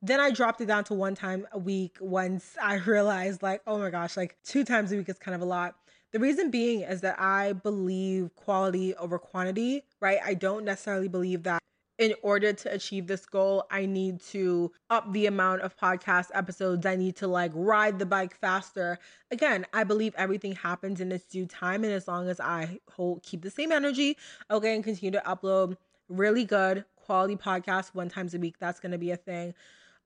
[0.02, 3.78] Then I dropped it down to one time a week once I realized, like, oh
[3.78, 5.74] my gosh, like two times a week is kind of a lot.
[6.12, 10.18] The reason being is that I believe quality over quantity, right?
[10.24, 11.60] I don't necessarily believe that
[12.00, 16.86] in order to achieve this goal, I need to up the amount of podcast episodes.
[16.86, 18.98] I need to like ride the bike faster.
[19.30, 21.84] Again, I believe everything happens in its due time.
[21.84, 24.16] And as long as I hold, keep the same energy,
[24.50, 25.76] okay, and continue to upload
[26.08, 29.52] really good quality podcasts one times a week, that's going to be a thing.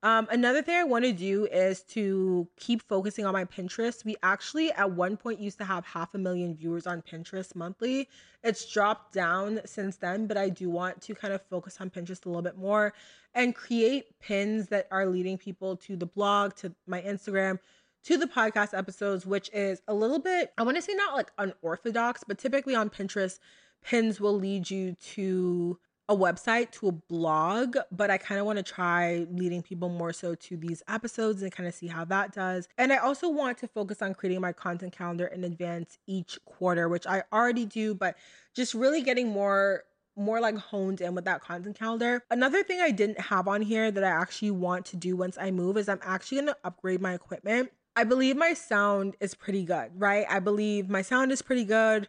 [0.05, 4.05] Um, another thing I want to do is to keep focusing on my Pinterest.
[4.05, 8.11] We actually at one point used to have half a million viewers on Pinterest monthly.
[8.43, 12.27] It's dropped down since then, but I do want to kind of focus on Pinterest
[12.27, 12.93] a little bit more
[13.35, 17.59] and create pins that are leading people to the blog, to my Instagram,
[18.03, 21.33] to the podcast episodes, which is a little bit, I want to say not like
[21.39, 23.39] unorthodox, but typically on Pinterest,
[23.83, 28.59] pins will lead you to a website to a blog, but I kind of want
[28.59, 32.33] to try leading people more so to these episodes and kind of see how that
[32.33, 32.69] does.
[32.77, 36.89] And I also want to focus on creating my content calendar in advance each quarter,
[36.89, 38.17] which I already do, but
[38.55, 39.85] just really getting more
[40.17, 42.23] more like honed in with that content calendar.
[42.31, 45.51] Another thing I didn't have on here that I actually want to do once I
[45.51, 47.73] move is I'm actually going to upgrade my equipment.
[47.97, 50.25] I believe my sound is pretty good, right?
[50.29, 52.09] I believe my sound is pretty good.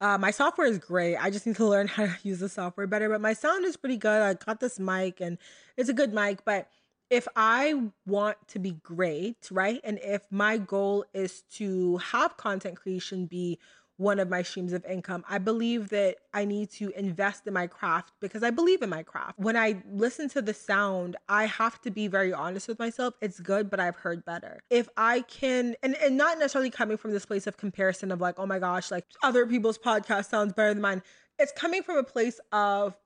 [0.00, 1.16] Uh, my software is great.
[1.16, 3.08] I just need to learn how to use the software better.
[3.08, 4.22] But my sound is pretty good.
[4.22, 5.38] I got this mic and
[5.76, 6.44] it's a good mic.
[6.44, 6.68] But
[7.08, 9.80] if I want to be great, right?
[9.84, 13.58] And if my goal is to have content creation be
[13.98, 15.24] one of my streams of income.
[15.28, 19.02] I believe that I need to invest in my craft because I believe in my
[19.02, 19.38] craft.
[19.38, 23.14] When I listen to the sound, I have to be very honest with myself.
[23.20, 24.60] It's good, but I've heard better.
[24.68, 28.38] If I can, and, and not necessarily coming from this place of comparison of like,
[28.38, 31.02] oh my gosh, like other people's podcast sounds better than mine.
[31.38, 32.96] It's coming from a place of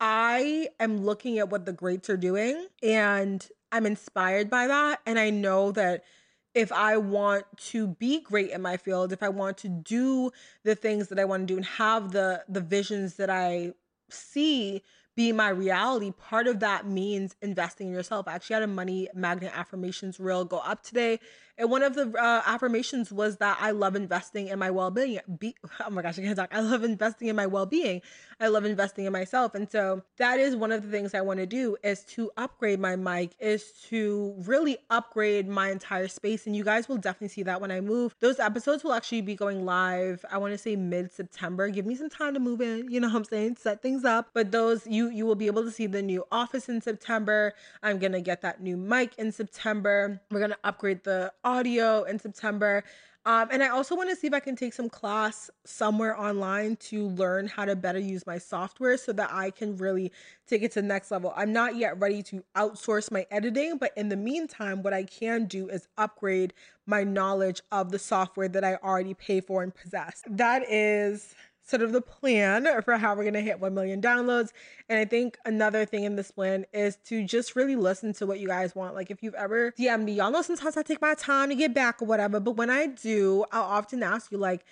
[0.00, 5.00] I am looking at what the greats are doing and I'm inspired by that.
[5.06, 6.04] And I know that
[6.56, 10.30] if I want to be great in my field, if I want to do
[10.64, 13.74] the things that I want to do and have the the visions that I
[14.08, 14.82] see
[15.14, 18.26] be my reality, part of that means investing in yourself.
[18.26, 21.20] I actually had a money magnet affirmations reel go up today.
[21.58, 25.20] And one of the uh, affirmations was that I love investing in my well being.
[25.38, 26.54] Be- oh my gosh, I can't talk.
[26.54, 28.02] I love investing in my well being.
[28.40, 29.54] I love investing in myself.
[29.54, 32.78] And so that is one of the things I want to do is to upgrade
[32.78, 36.46] my mic, is to really upgrade my entire space.
[36.46, 38.14] And you guys will definitely see that when I move.
[38.20, 41.68] Those episodes will actually be going live, I want to say mid September.
[41.70, 43.56] Give me some time to move in, you know what I'm saying?
[43.56, 44.28] Set things up.
[44.34, 47.54] But those, you you will be able to see the new office in September.
[47.82, 50.20] I'm gonna get that new mic in September.
[50.30, 52.84] We're gonna upgrade the audio in September.
[53.24, 56.76] Um, and I also want to see if I can take some class somewhere online
[56.76, 60.12] to learn how to better use my software so that I can really
[60.46, 61.32] take it to the next level.
[61.34, 65.46] I'm not yet ready to outsource my editing, but in the meantime, what I can
[65.46, 66.52] do is upgrade
[66.86, 70.22] my knowledge of the software that I already pay for and possess.
[70.30, 71.34] That is
[71.66, 74.50] sort of the plan for how we're going to hit 1 million downloads.
[74.88, 78.38] And I think another thing in this plan is to just really listen to what
[78.38, 78.94] you guys want.
[78.94, 81.74] Like if you've ever DM me, y'all know sometimes I take my time to get
[81.74, 84.64] back or whatever, but when I do, I'll often ask you like,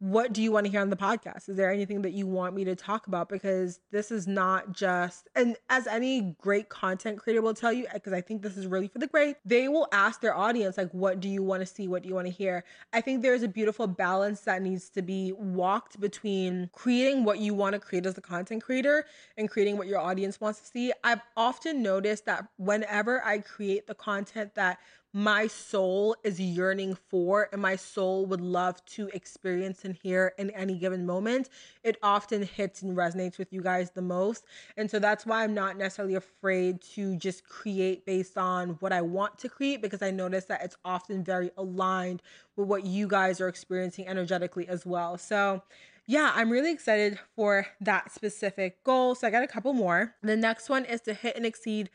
[0.00, 1.48] what do you want to hear on the podcast?
[1.48, 3.28] Is there anything that you want me to talk about?
[3.28, 8.12] Because this is not just, and as any great content creator will tell you, because
[8.12, 11.18] I think this is really for the great, they will ask their audience, like, what
[11.18, 11.88] do you want to see?
[11.88, 12.64] What do you want to hear?
[12.92, 17.52] I think there's a beautiful balance that needs to be walked between creating what you
[17.52, 19.04] want to create as a content creator
[19.36, 20.92] and creating what your audience wants to see.
[21.02, 24.78] I've often noticed that whenever I create the content that
[25.18, 30.48] my soul is yearning for and my soul would love to experience and hear in
[30.50, 31.48] any given moment,
[31.82, 34.44] it often hits and resonates with you guys the most.
[34.76, 39.02] And so that's why I'm not necessarily afraid to just create based on what I
[39.02, 42.22] want to create because I notice that it's often very aligned
[42.54, 45.18] with what you guys are experiencing energetically as well.
[45.18, 45.64] So,
[46.06, 49.16] yeah, I'm really excited for that specific goal.
[49.16, 50.14] So I got a couple more.
[50.22, 51.90] The next one is to hit and exceed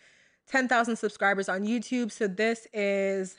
[0.48, 2.12] 10,000 subscribers on YouTube.
[2.12, 3.36] So this is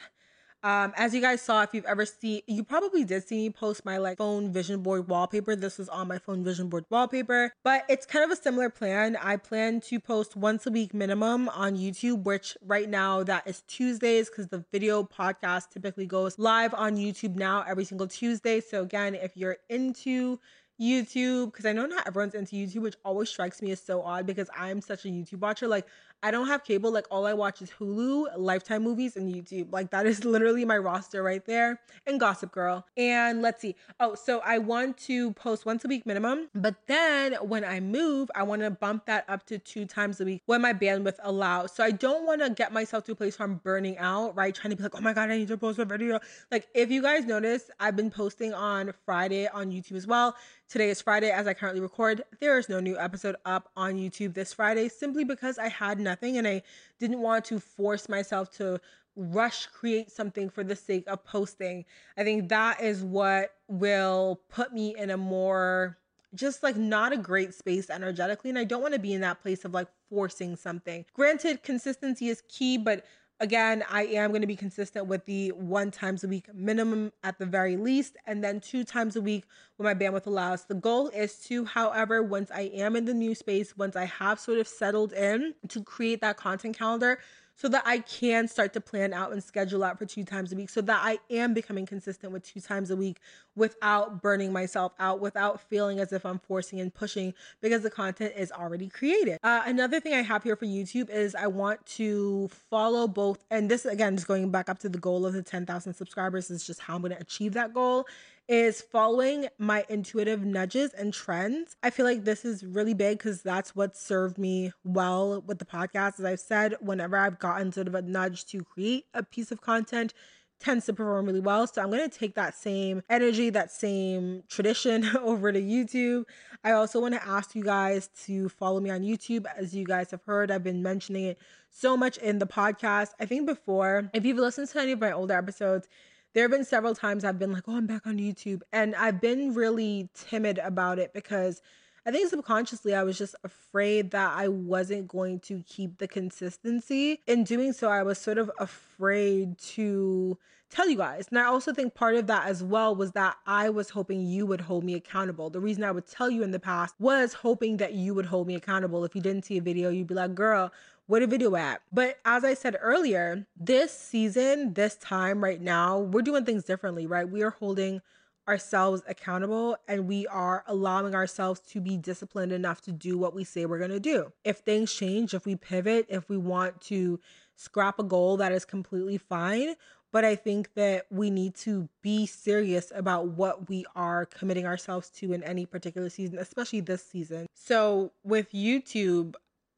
[0.64, 3.84] um, as you guys saw, if you've ever seen, you probably did see me post
[3.84, 5.54] my like phone vision board wallpaper.
[5.54, 9.18] This was on my phone vision board wallpaper, but it's kind of a similar plan.
[9.20, 13.62] I plan to post once a week minimum on YouTube, which right now that is
[13.68, 18.62] Tuesdays because the video podcast typically goes live on YouTube now every single Tuesday.
[18.62, 20.40] So again, if you're into
[20.80, 24.26] YouTube because I know not everyone's into YouTube, which always strikes me as so odd
[24.26, 25.68] because I'm such a YouTube watcher.
[25.68, 25.86] Like
[26.24, 26.90] I don't have cable.
[26.90, 29.70] Like all I watch is Hulu, Lifetime movies, and YouTube.
[29.70, 31.80] Like that is literally my roster right there.
[32.06, 32.86] And Gossip Girl.
[32.96, 33.76] And let's see.
[34.00, 36.48] Oh, so I want to post once a week minimum.
[36.54, 40.24] But then when I move, I want to bump that up to two times a
[40.24, 41.72] week when my bandwidth allows.
[41.72, 44.54] So I don't want to get myself to a place where I'm burning out, right?
[44.54, 46.20] Trying to be like, oh my God, I need to post a video.
[46.50, 50.34] Like if you guys notice, I've been posting on Friday on YouTube as well.
[50.74, 52.24] Today is Friday as I currently record.
[52.40, 56.36] There is no new episode up on YouTube this Friday simply because I had nothing
[56.36, 56.62] and I
[56.98, 58.80] didn't want to force myself to
[59.14, 61.84] rush create something for the sake of posting.
[62.16, 65.96] I think that is what will put me in a more
[66.34, 69.40] just like not a great space energetically and I don't want to be in that
[69.42, 71.04] place of like forcing something.
[71.14, 73.04] Granted consistency is key, but
[73.40, 77.38] Again, I am going to be consistent with the one times a week minimum at
[77.38, 79.44] the very least, and then two times a week
[79.76, 80.66] when my bandwidth allows.
[80.66, 84.38] The goal is to, however, once I am in the new space, once I have
[84.38, 87.18] sort of settled in, to create that content calendar
[87.56, 90.56] so that I can start to plan out and schedule out for two times a
[90.56, 93.18] week so that I am becoming consistent with two times a week
[93.54, 98.34] without burning myself out, without feeling as if I'm forcing and pushing because the content
[98.36, 99.38] is already created.
[99.42, 103.70] Uh, another thing I have here for YouTube is I want to follow both, and
[103.70, 106.80] this again is going back up to the goal of the 10,000 subscribers, is just
[106.80, 108.06] how I'm going to achieve that goal
[108.46, 111.76] is following my intuitive nudges and trends.
[111.82, 115.64] I feel like this is really big because that's what served me well with the
[115.64, 116.18] podcast.
[116.18, 119.60] As I've said, whenever I've gotten sort of a nudge to create a piece of
[119.60, 120.12] content,
[120.60, 121.66] tends to perform really well.
[121.66, 126.24] So I'm going to take that same energy, that same tradition over to YouTube.
[126.62, 129.46] I also want to ask you guys to follow me on YouTube.
[129.56, 131.38] As you guys have heard, I've been mentioning it
[131.70, 133.10] so much in the podcast.
[133.20, 135.88] I think before, if you've listened to any of my older episodes,
[136.34, 138.62] there have been several times I've been like, oh, I'm back on YouTube.
[138.72, 141.62] And I've been really timid about it because
[142.04, 147.20] I think subconsciously I was just afraid that I wasn't going to keep the consistency.
[147.26, 150.36] In doing so, I was sort of afraid to
[150.70, 151.28] tell you guys.
[151.30, 154.44] And I also think part of that as well was that I was hoping you
[154.44, 155.48] would hold me accountable.
[155.48, 158.48] The reason I would tell you in the past was hoping that you would hold
[158.48, 159.04] me accountable.
[159.04, 160.72] If you didn't see a video, you'd be like, girl,
[161.06, 161.82] where a video app.
[161.92, 167.06] But as I said earlier, this season, this time right now, we're doing things differently,
[167.06, 167.28] right?
[167.28, 168.00] We are holding
[168.48, 173.44] ourselves accountable and we are allowing ourselves to be disciplined enough to do what we
[173.44, 174.32] say we're going to do.
[174.44, 177.20] If things change, if we pivot, if we want to
[177.56, 179.74] scrap a goal, that is completely fine.
[180.12, 185.10] But I think that we need to be serious about what we are committing ourselves
[185.10, 187.46] to in any particular season, especially this season.
[187.54, 189.34] So with YouTube,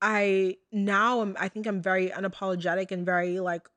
[0.08, 3.68] I now am I think I'm very unapologetic and very like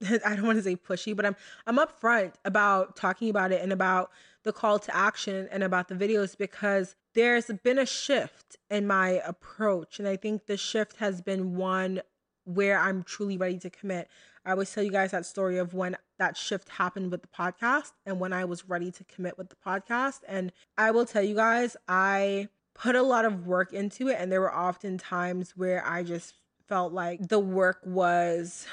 [0.24, 1.34] I don't want to say pushy, but I'm
[1.66, 4.12] I'm upfront about talking about it and about
[4.44, 9.20] the call to action and about the videos because there's been a shift in my
[9.26, 12.02] approach and I think the shift has been one
[12.44, 14.08] where I'm truly ready to commit.
[14.44, 17.92] I always tell you guys that story of when that shift happened with the podcast
[18.06, 21.34] and when I was ready to commit with the podcast and I will tell you
[21.34, 25.86] guys I put a lot of work into it and there were often times where
[25.86, 26.34] I just
[26.68, 28.66] felt like the work was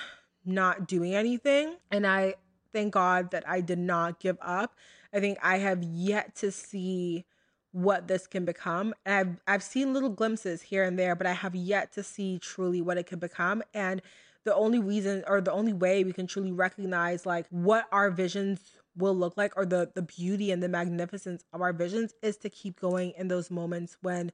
[0.45, 2.35] not doing anything and I
[2.73, 4.75] thank God that I did not give up.
[5.13, 7.25] I think I have yet to see
[7.71, 8.93] what this can become.
[9.05, 12.39] And I've I've seen little glimpses here and there, but I have yet to see
[12.39, 13.63] truly what it can become.
[13.73, 14.01] And
[14.43, 18.59] the only reason or the only way we can truly recognize like what our visions
[18.95, 22.49] will look like or the the beauty and the magnificence of our visions is to
[22.49, 24.31] keep going in those moments when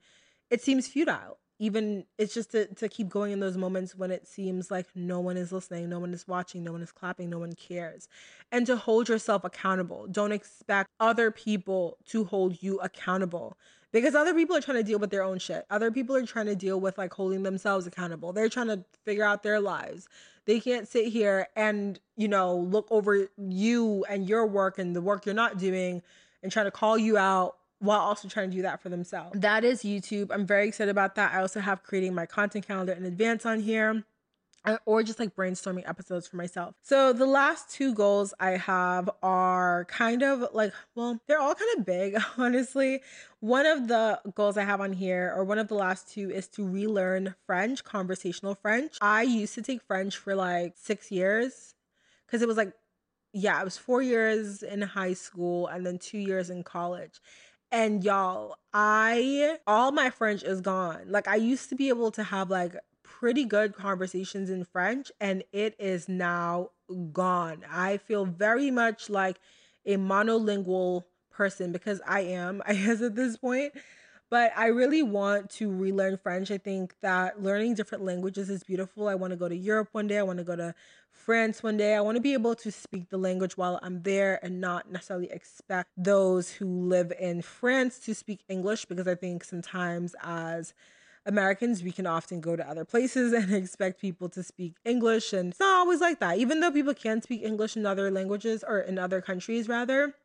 [0.49, 1.37] it seems futile.
[1.59, 5.19] Even it's just to, to keep going in those moments when it seems like no
[5.19, 8.07] one is listening no one is watching no one is clapping no one cares.
[8.51, 10.07] And to hold yourself accountable.
[10.07, 13.57] Don't expect other people to hold you accountable
[13.91, 15.65] because other people are trying to deal with their own shit.
[15.69, 18.33] Other people are trying to deal with like holding themselves accountable.
[18.33, 20.07] They're trying to figure out their lives
[20.47, 25.01] they can't sit here and, you know, look over you and your work and the
[25.01, 26.01] work you're not doing
[26.41, 29.39] and trying to call you out while also trying to do that for themselves.
[29.39, 30.29] That is YouTube.
[30.31, 31.33] I'm very excited about that.
[31.33, 34.03] I also have creating my content calendar in advance on here
[34.85, 36.75] or just like brainstorming episodes for myself.
[36.81, 41.69] So the last two goals I have are kind of like, well, they're all kind
[41.77, 43.01] of big, honestly.
[43.39, 46.47] One of the goals I have on here, or one of the last two, is
[46.49, 48.97] to relearn French, conversational French.
[49.01, 51.75] I used to take French for like six years
[52.25, 52.73] because it was like,
[53.33, 57.19] yeah, it was four years in high school and then two years in college.
[57.71, 61.03] And y'all, I all my French is gone.
[61.07, 62.75] Like I used to be able to have like
[63.19, 66.69] pretty good conversations in French, and it is now
[67.11, 67.63] gone.
[67.71, 69.39] I feel very much like
[69.85, 73.73] a monolingual person because I am, I guess, at this point.
[74.29, 76.51] But I really want to relearn French.
[76.51, 79.07] I think that learning different languages is beautiful.
[79.07, 80.17] I want to go to Europe one day.
[80.17, 80.75] I want to go to
[81.09, 81.95] France one day.
[81.95, 85.31] I want to be able to speak the language while I'm there and not necessarily
[85.31, 90.73] expect those who live in France to speak English because I think sometimes as
[91.27, 95.33] Americans, we can often go to other places and expect people to speak English.
[95.33, 96.37] And it's not always like that.
[96.37, 100.15] Even though people can speak English in other languages or in other countries, rather,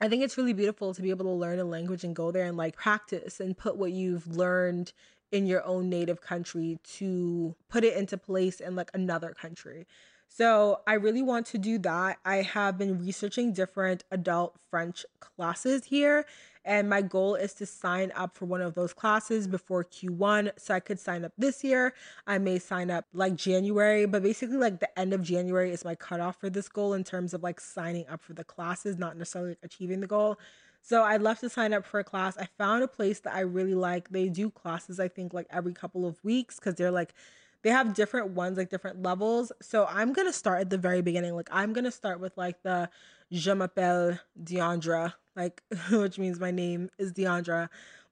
[0.00, 2.46] I think it's really beautiful to be able to learn a language and go there
[2.46, 4.92] and like practice and put what you've learned
[5.30, 9.86] in your own native country to put it into place in like another country.
[10.28, 12.18] So I really want to do that.
[12.24, 16.26] I have been researching different adult French classes here
[16.68, 20.50] and my goal is to sign up for one of those classes before Q1.
[20.58, 21.94] So I could sign up this year.
[22.26, 25.94] I may sign up like January, but basically, like the end of January is my
[25.94, 29.56] cutoff for this goal in terms of like signing up for the classes, not necessarily
[29.62, 30.38] achieving the goal.
[30.82, 32.36] So I'd love to sign up for a class.
[32.36, 34.10] I found a place that I really like.
[34.10, 37.14] They do classes, I think, like every couple of weeks because they're like,
[37.62, 39.52] they have different ones, like different levels.
[39.62, 41.34] So I'm to start at the very beginning.
[41.34, 42.88] Like, I'm to start with like the
[43.32, 47.68] Je m'appelle Dheandra like which means my name is Dheandra.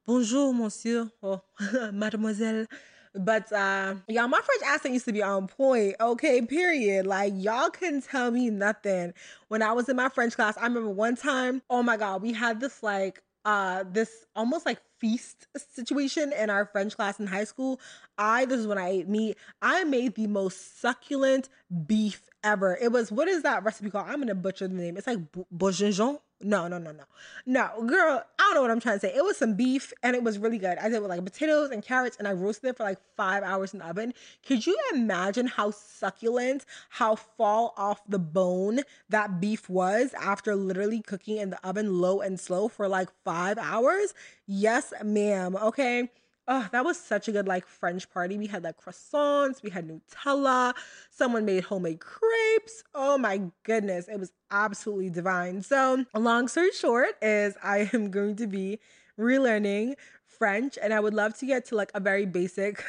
[0.06, 1.42] Bonjour, monsieur, or
[1.92, 2.66] mademoiselle.
[3.14, 5.96] But uh y'all, my French accent used to be on point.
[6.00, 7.06] Okay, period.
[7.06, 9.12] Like y'all couldn't tell me nothing.
[9.48, 12.32] When I was in my French class, I remember one time, oh my god, we
[12.32, 17.44] had this like uh this almost like feast situation in our French class in high
[17.44, 17.80] school.
[18.18, 19.38] I this is when I ate meat.
[19.62, 21.48] I made the most succulent
[21.86, 22.76] beef ever.
[22.80, 24.06] It was what is that recipe called?
[24.08, 24.96] I'm gonna butcher the name.
[24.96, 25.20] It's like
[25.50, 26.18] bourguignon.
[26.42, 27.04] No, no, no, no,
[27.46, 28.22] no, girl.
[28.38, 29.14] I don't know what I'm trying to say.
[29.14, 30.76] It was some beef and it was really good.
[30.76, 33.72] I did with like potatoes and carrots and I roasted it for like five hours
[33.72, 34.12] in the oven.
[34.46, 41.00] Could you imagine how succulent, how fall off the bone that beef was after literally
[41.00, 44.12] cooking in the oven low and slow for like five hours?
[44.46, 45.56] Yes, ma'am.
[45.56, 46.10] Okay.
[46.48, 48.38] Oh, that was such a good like French party.
[48.38, 50.74] We had like croissants, we had Nutella,
[51.10, 52.84] someone made homemade crepes.
[52.94, 55.62] Oh my goodness, it was absolutely divine.
[55.62, 58.78] So, long story short is I am going to be
[59.18, 59.94] relearning
[60.24, 62.84] French and I would love to get to like a very basic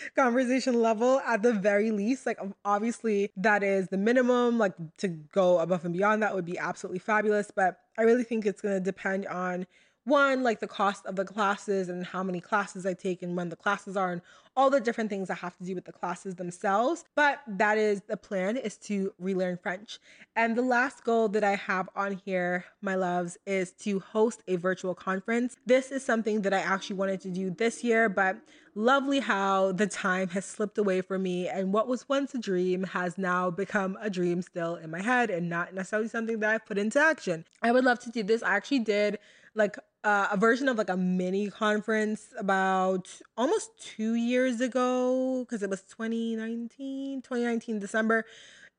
[0.16, 2.26] conversation level at the very least.
[2.26, 6.58] Like obviously that is the minimum like to go above and beyond that would be
[6.58, 9.66] absolutely fabulous, but I really think it's going to depend on
[10.04, 13.48] one like the cost of the classes and how many classes I take and when
[13.48, 14.22] the classes are and
[14.56, 17.04] all the different things that have to do with the classes themselves.
[17.14, 19.98] But that is the plan is to relearn French.
[20.34, 24.56] And the last goal that I have on here, my loves, is to host a
[24.56, 25.56] virtual conference.
[25.66, 28.38] This is something that I actually wanted to do this year, but
[28.74, 32.84] lovely how the time has slipped away from me and what was once a dream
[32.84, 36.66] has now become a dream still in my head and not necessarily something that I've
[36.66, 37.44] put into action.
[37.62, 38.42] I would love to do this.
[38.42, 39.18] I actually did
[39.54, 45.62] like uh, a version of like a mini conference about almost two years ago because
[45.62, 48.24] it was 2019 2019 december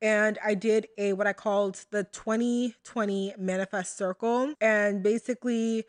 [0.00, 5.84] and i did a what i called the 2020 manifest circle and basically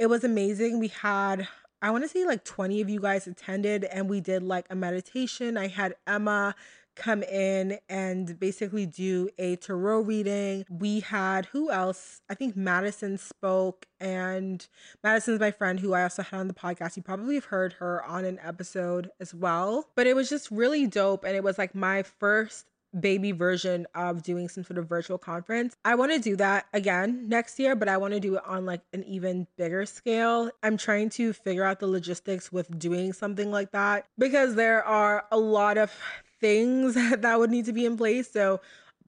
[0.00, 0.80] it was amazing.
[0.80, 1.46] We had
[1.82, 4.74] i want to say like 20 of you guys attended and we did like a
[4.74, 5.56] meditation.
[5.58, 6.54] I had emma
[7.00, 10.66] come in and basically do a tarot reading.
[10.68, 12.20] We had who else?
[12.28, 14.66] I think Madison spoke, and
[15.02, 16.96] Madison's my friend who I also had on the podcast.
[16.96, 19.88] You probably have heard her on an episode as well.
[19.96, 22.66] But it was just really dope, and it was like my first
[22.98, 25.76] baby version of doing some sort of virtual conference.
[25.84, 28.66] I want to do that again next year, but I want to do it on
[28.66, 30.50] like an even bigger scale.
[30.62, 35.24] I'm trying to figure out the logistics with doing something like that because there are
[35.30, 35.92] a lot of
[36.40, 38.30] things that would need to be in place.
[38.30, 38.60] So,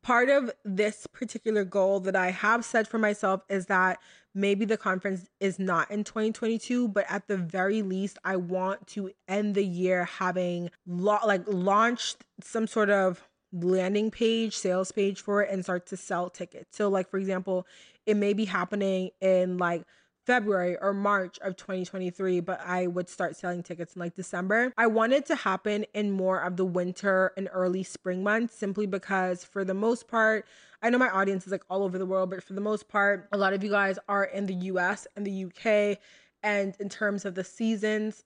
[0.03, 3.99] part of this particular goal that I have set for myself is that
[4.35, 9.13] maybe the conference is not in 2022, but at the very least, I want to
[9.29, 15.43] end the year having lo- like launched some sort of landing page, sales page for
[15.43, 16.77] it, and start to sell tickets.
[16.77, 17.67] So, like for example,
[18.07, 19.85] it may be happening in like
[20.25, 24.73] February or March of 2023, but I would start selling tickets in like December.
[24.77, 29.45] I wanted to happen in more of the winter and early spring months simply because,
[29.45, 30.47] for the most part,
[30.83, 33.29] I know my audience is like all over the world, but for the most part,
[33.33, 35.99] a lot of you guys are in the US and the UK.
[36.43, 38.25] And in terms of the seasons,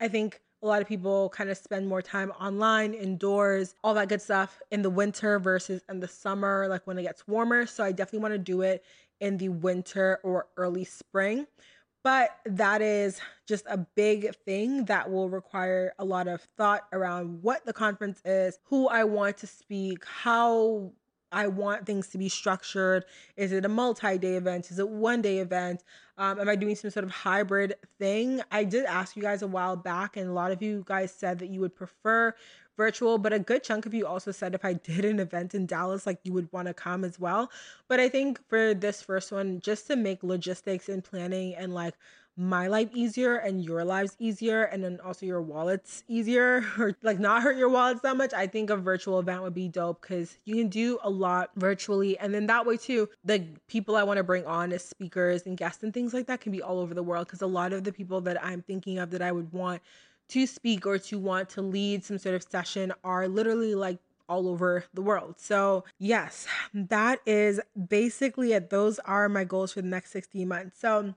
[0.00, 4.08] I think a lot of people kind of spend more time online, indoors, all that
[4.08, 7.66] good stuff in the winter versus in the summer, like when it gets warmer.
[7.66, 8.84] So I definitely want to do it
[9.20, 11.46] in the winter or early spring.
[12.02, 17.42] But that is just a big thing that will require a lot of thought around
[17.42, 20.92] what the conference is, who I want to speak, how
[21.32, 23.04] I want things to be structured.
[23.36, 24.70] Is it a multi day event?
[24.70, 25.82] Is it one day event?
[26.16, 28.40] Um, am I doing some sort of hybrid thing?
[28.50, 31.40] I did ask you guys a while back, and a lot of you guys said
[31.40, 32.34] that you would prefer
[32.76, 35.66] virtual, but a good chunk of you also said if I did an event in
[35.66, 37.50] Dallas, like you would want to come as well.
[37.88, 41.94] But I think for this first one, just to make logistics and planning and like
[42.38, 47.18] my life easier and your lives easier and then also your wallets easier or like
[47.18, 50.36] not hurt your wallets that much i think a virtual event would be dope because
[50.44, 54.18] you can do a lot virtually and then that way too the people i want
[54.18, 56.92] to bring on as speakers and guests and things like that can be all over
[56.92, 59.50] the world because a lot of the people that i'm thinking of that i would
[59.50, 59.80] want
[60.28, 63.98] to speak or to want to lead some sort of session are literally like
[64.28, 65.36] all over the world.
[65.38, 68.70] So, yes, that is basically it.
[68.70, 70.80] Those are my goals for the next 16 months.
[70.80, 71.14] So,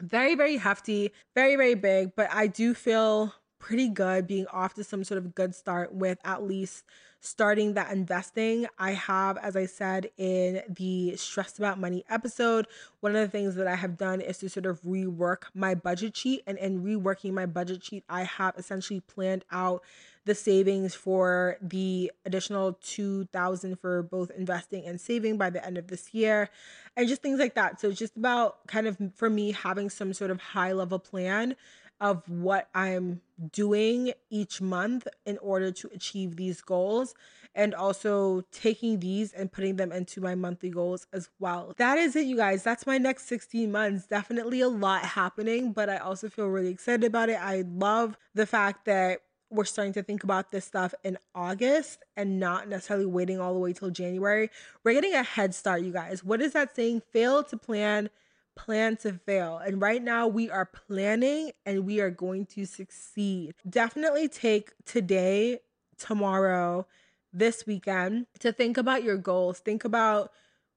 [0.00, 4.84] very, very hefty, very, very big, but I do feel pretty good being off to
[4.84, 6.84] some sort of good start with at least
[7.20, 8.66] starting that investing.
[8.78, 12.66] I have, as I said in the Stressed About Money episode,
[13.00, 16.16] one of the things that I have done is to sort of rework my budget
[16.16, 16.42] sheet.
[16.46, 19.82] And in reworking my budget sheet, I have essentially planned out
[20.24, 25.88] the savings for the additional 2000 for both investing and saving by the end of
[25.88, 26.50] this year
[26.94, 30.12] and just things like that so it's just about kind of for me having some
[30.12, 31.56] sort of high level plan
[32.00, 33.20] of what I'm
[33.52, 37.14] doing each month in order to achieve these goals
[37.54, 41.74] and also taking these and putting them into my monthly goals as well.
[41.78, 42.62] That is it, you guys.
[42.62, 44.06] That's my next 16 months.
[44.06, 47.38] Definitely a lot happening, but I also feel really excited about it.
[47.40, 49.20] I love the fact that
[49.50, 53.58] we're starting to think about this stuff in August and not necessarily waiting all the
[53.58, 54.48] way till January.
[54.84, 56.22] We're getting a head start, you guys.
[56.22, 57.02] What is that saying?
[57.12, 58.10] Fail to plan
[58.56, 59.58] plan to fail.
[59.58, 63.54] And right now we are planning and we are going to succeed.
[63.68, 65.60] Definitely take today,
[65.98, 66.86] tomorrow,
[67.32, 69.60] this weekend to think about your goals.
[69.60, 70.32] Think about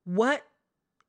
[0.06, 0.44] what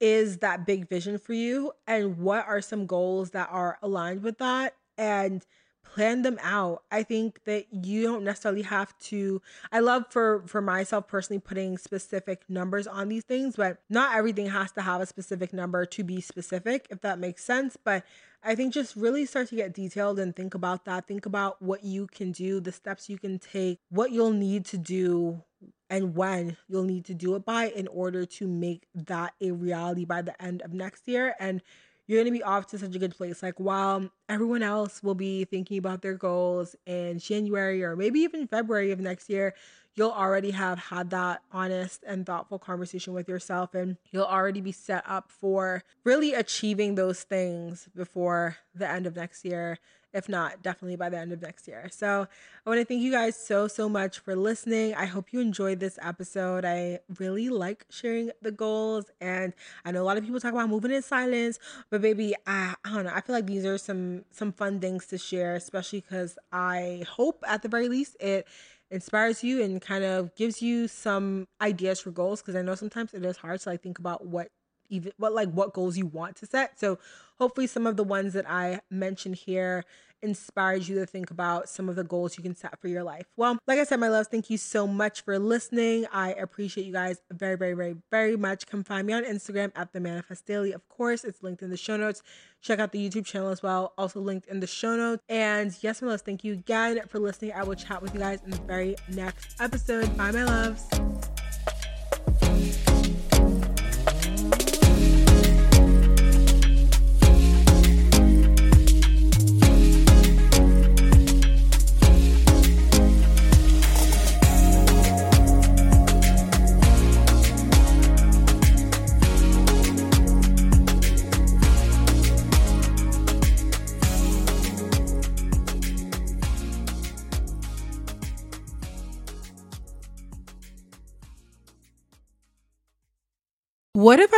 [0.01, 4.39] is that big vision for you and what are some goals that are aligned with
[4.39, 5.47] that and
[5.85, 10.61] plan them out i think that you don't necessarily have to i love for for
[10.61, 15.07] myself personally putting specific numbers on these things but not everything has to have a
[15.07, 17.77] specific number to be specific if that makes sense.
[17.83, 18.05] But
[18.43, 21.07] i think just really start to get detailed and think about that.
[21.07, 24.79] Think about what you can do the steps you can take what you'll need to
[24.79, 25.43] do
[25.91, 30.05] and when you'll need to do it by in order to make that a reality
[30.05, 31.35] by the end of next year.
[31.39, 31.63] And
[32.07, 33.43] you're going to be off to such a good place.
[33.43, 38.47] Like, while everyone else will be thinking about their goals in January or maybe even
[38.47, 39.55] February of next year,
[39.95, 44.73] you'll already have had that honest and thoughtful conversation with yourself and you'll already be
[44.73, 49.79] set up for really achieving those things before the end of next year
[50.15, 51.89] if not, definitely by the end of next year.
[51.91, 52.27] So
[52.65, 54.95] I want to thank you guys so, so much for listening.
[54.95, 56.65] I hope you enjoyed this episode.
[56.65, 59.11] I really like sharing the goals.
[59.21, 59.53] And
[59.85, 61.59] I know a lot of people talk about moving in silence,
[61.91, 63.13] but baby, I, I don't know.
[63.13, 67.43] I feel like these are some some fun things to share, especially because I hope
[67.47, 68.47] at the very least it
[68.91, 73.13] inspires you and kind of gives you some ideas for goals because I know sometimes
[73.15, 74.49] it is hard to like think about what
[74.89, 76.79] even what like what goals you want to set.
[76.79, 76.99] So
[77.39, 79.85] hopefully some of the ones that I mentioned here
[80.25, 83.27] inspires you to think about some of the goals you can set for your life.
[83.37, 86.07] Well, like I said, my loves, thank you so much for listening.
[86.13, 88.67] I appreciate you guys very, very, very, very much.
[88.67, 90.73] Come find me on Instagram at the Manifest Daily.
[90.73, 92.23] Of course, it's linked in the show notes.
[92.63, 95.23] Check out the YouTube channel as well, also linked in the show notes.
[95.29, 97.53] And yes, my loves, thank you again for listening.
[97.53, 100.17] I will chat with you guys in the very next episode.
[100.17, 101.14] Bye, my loves.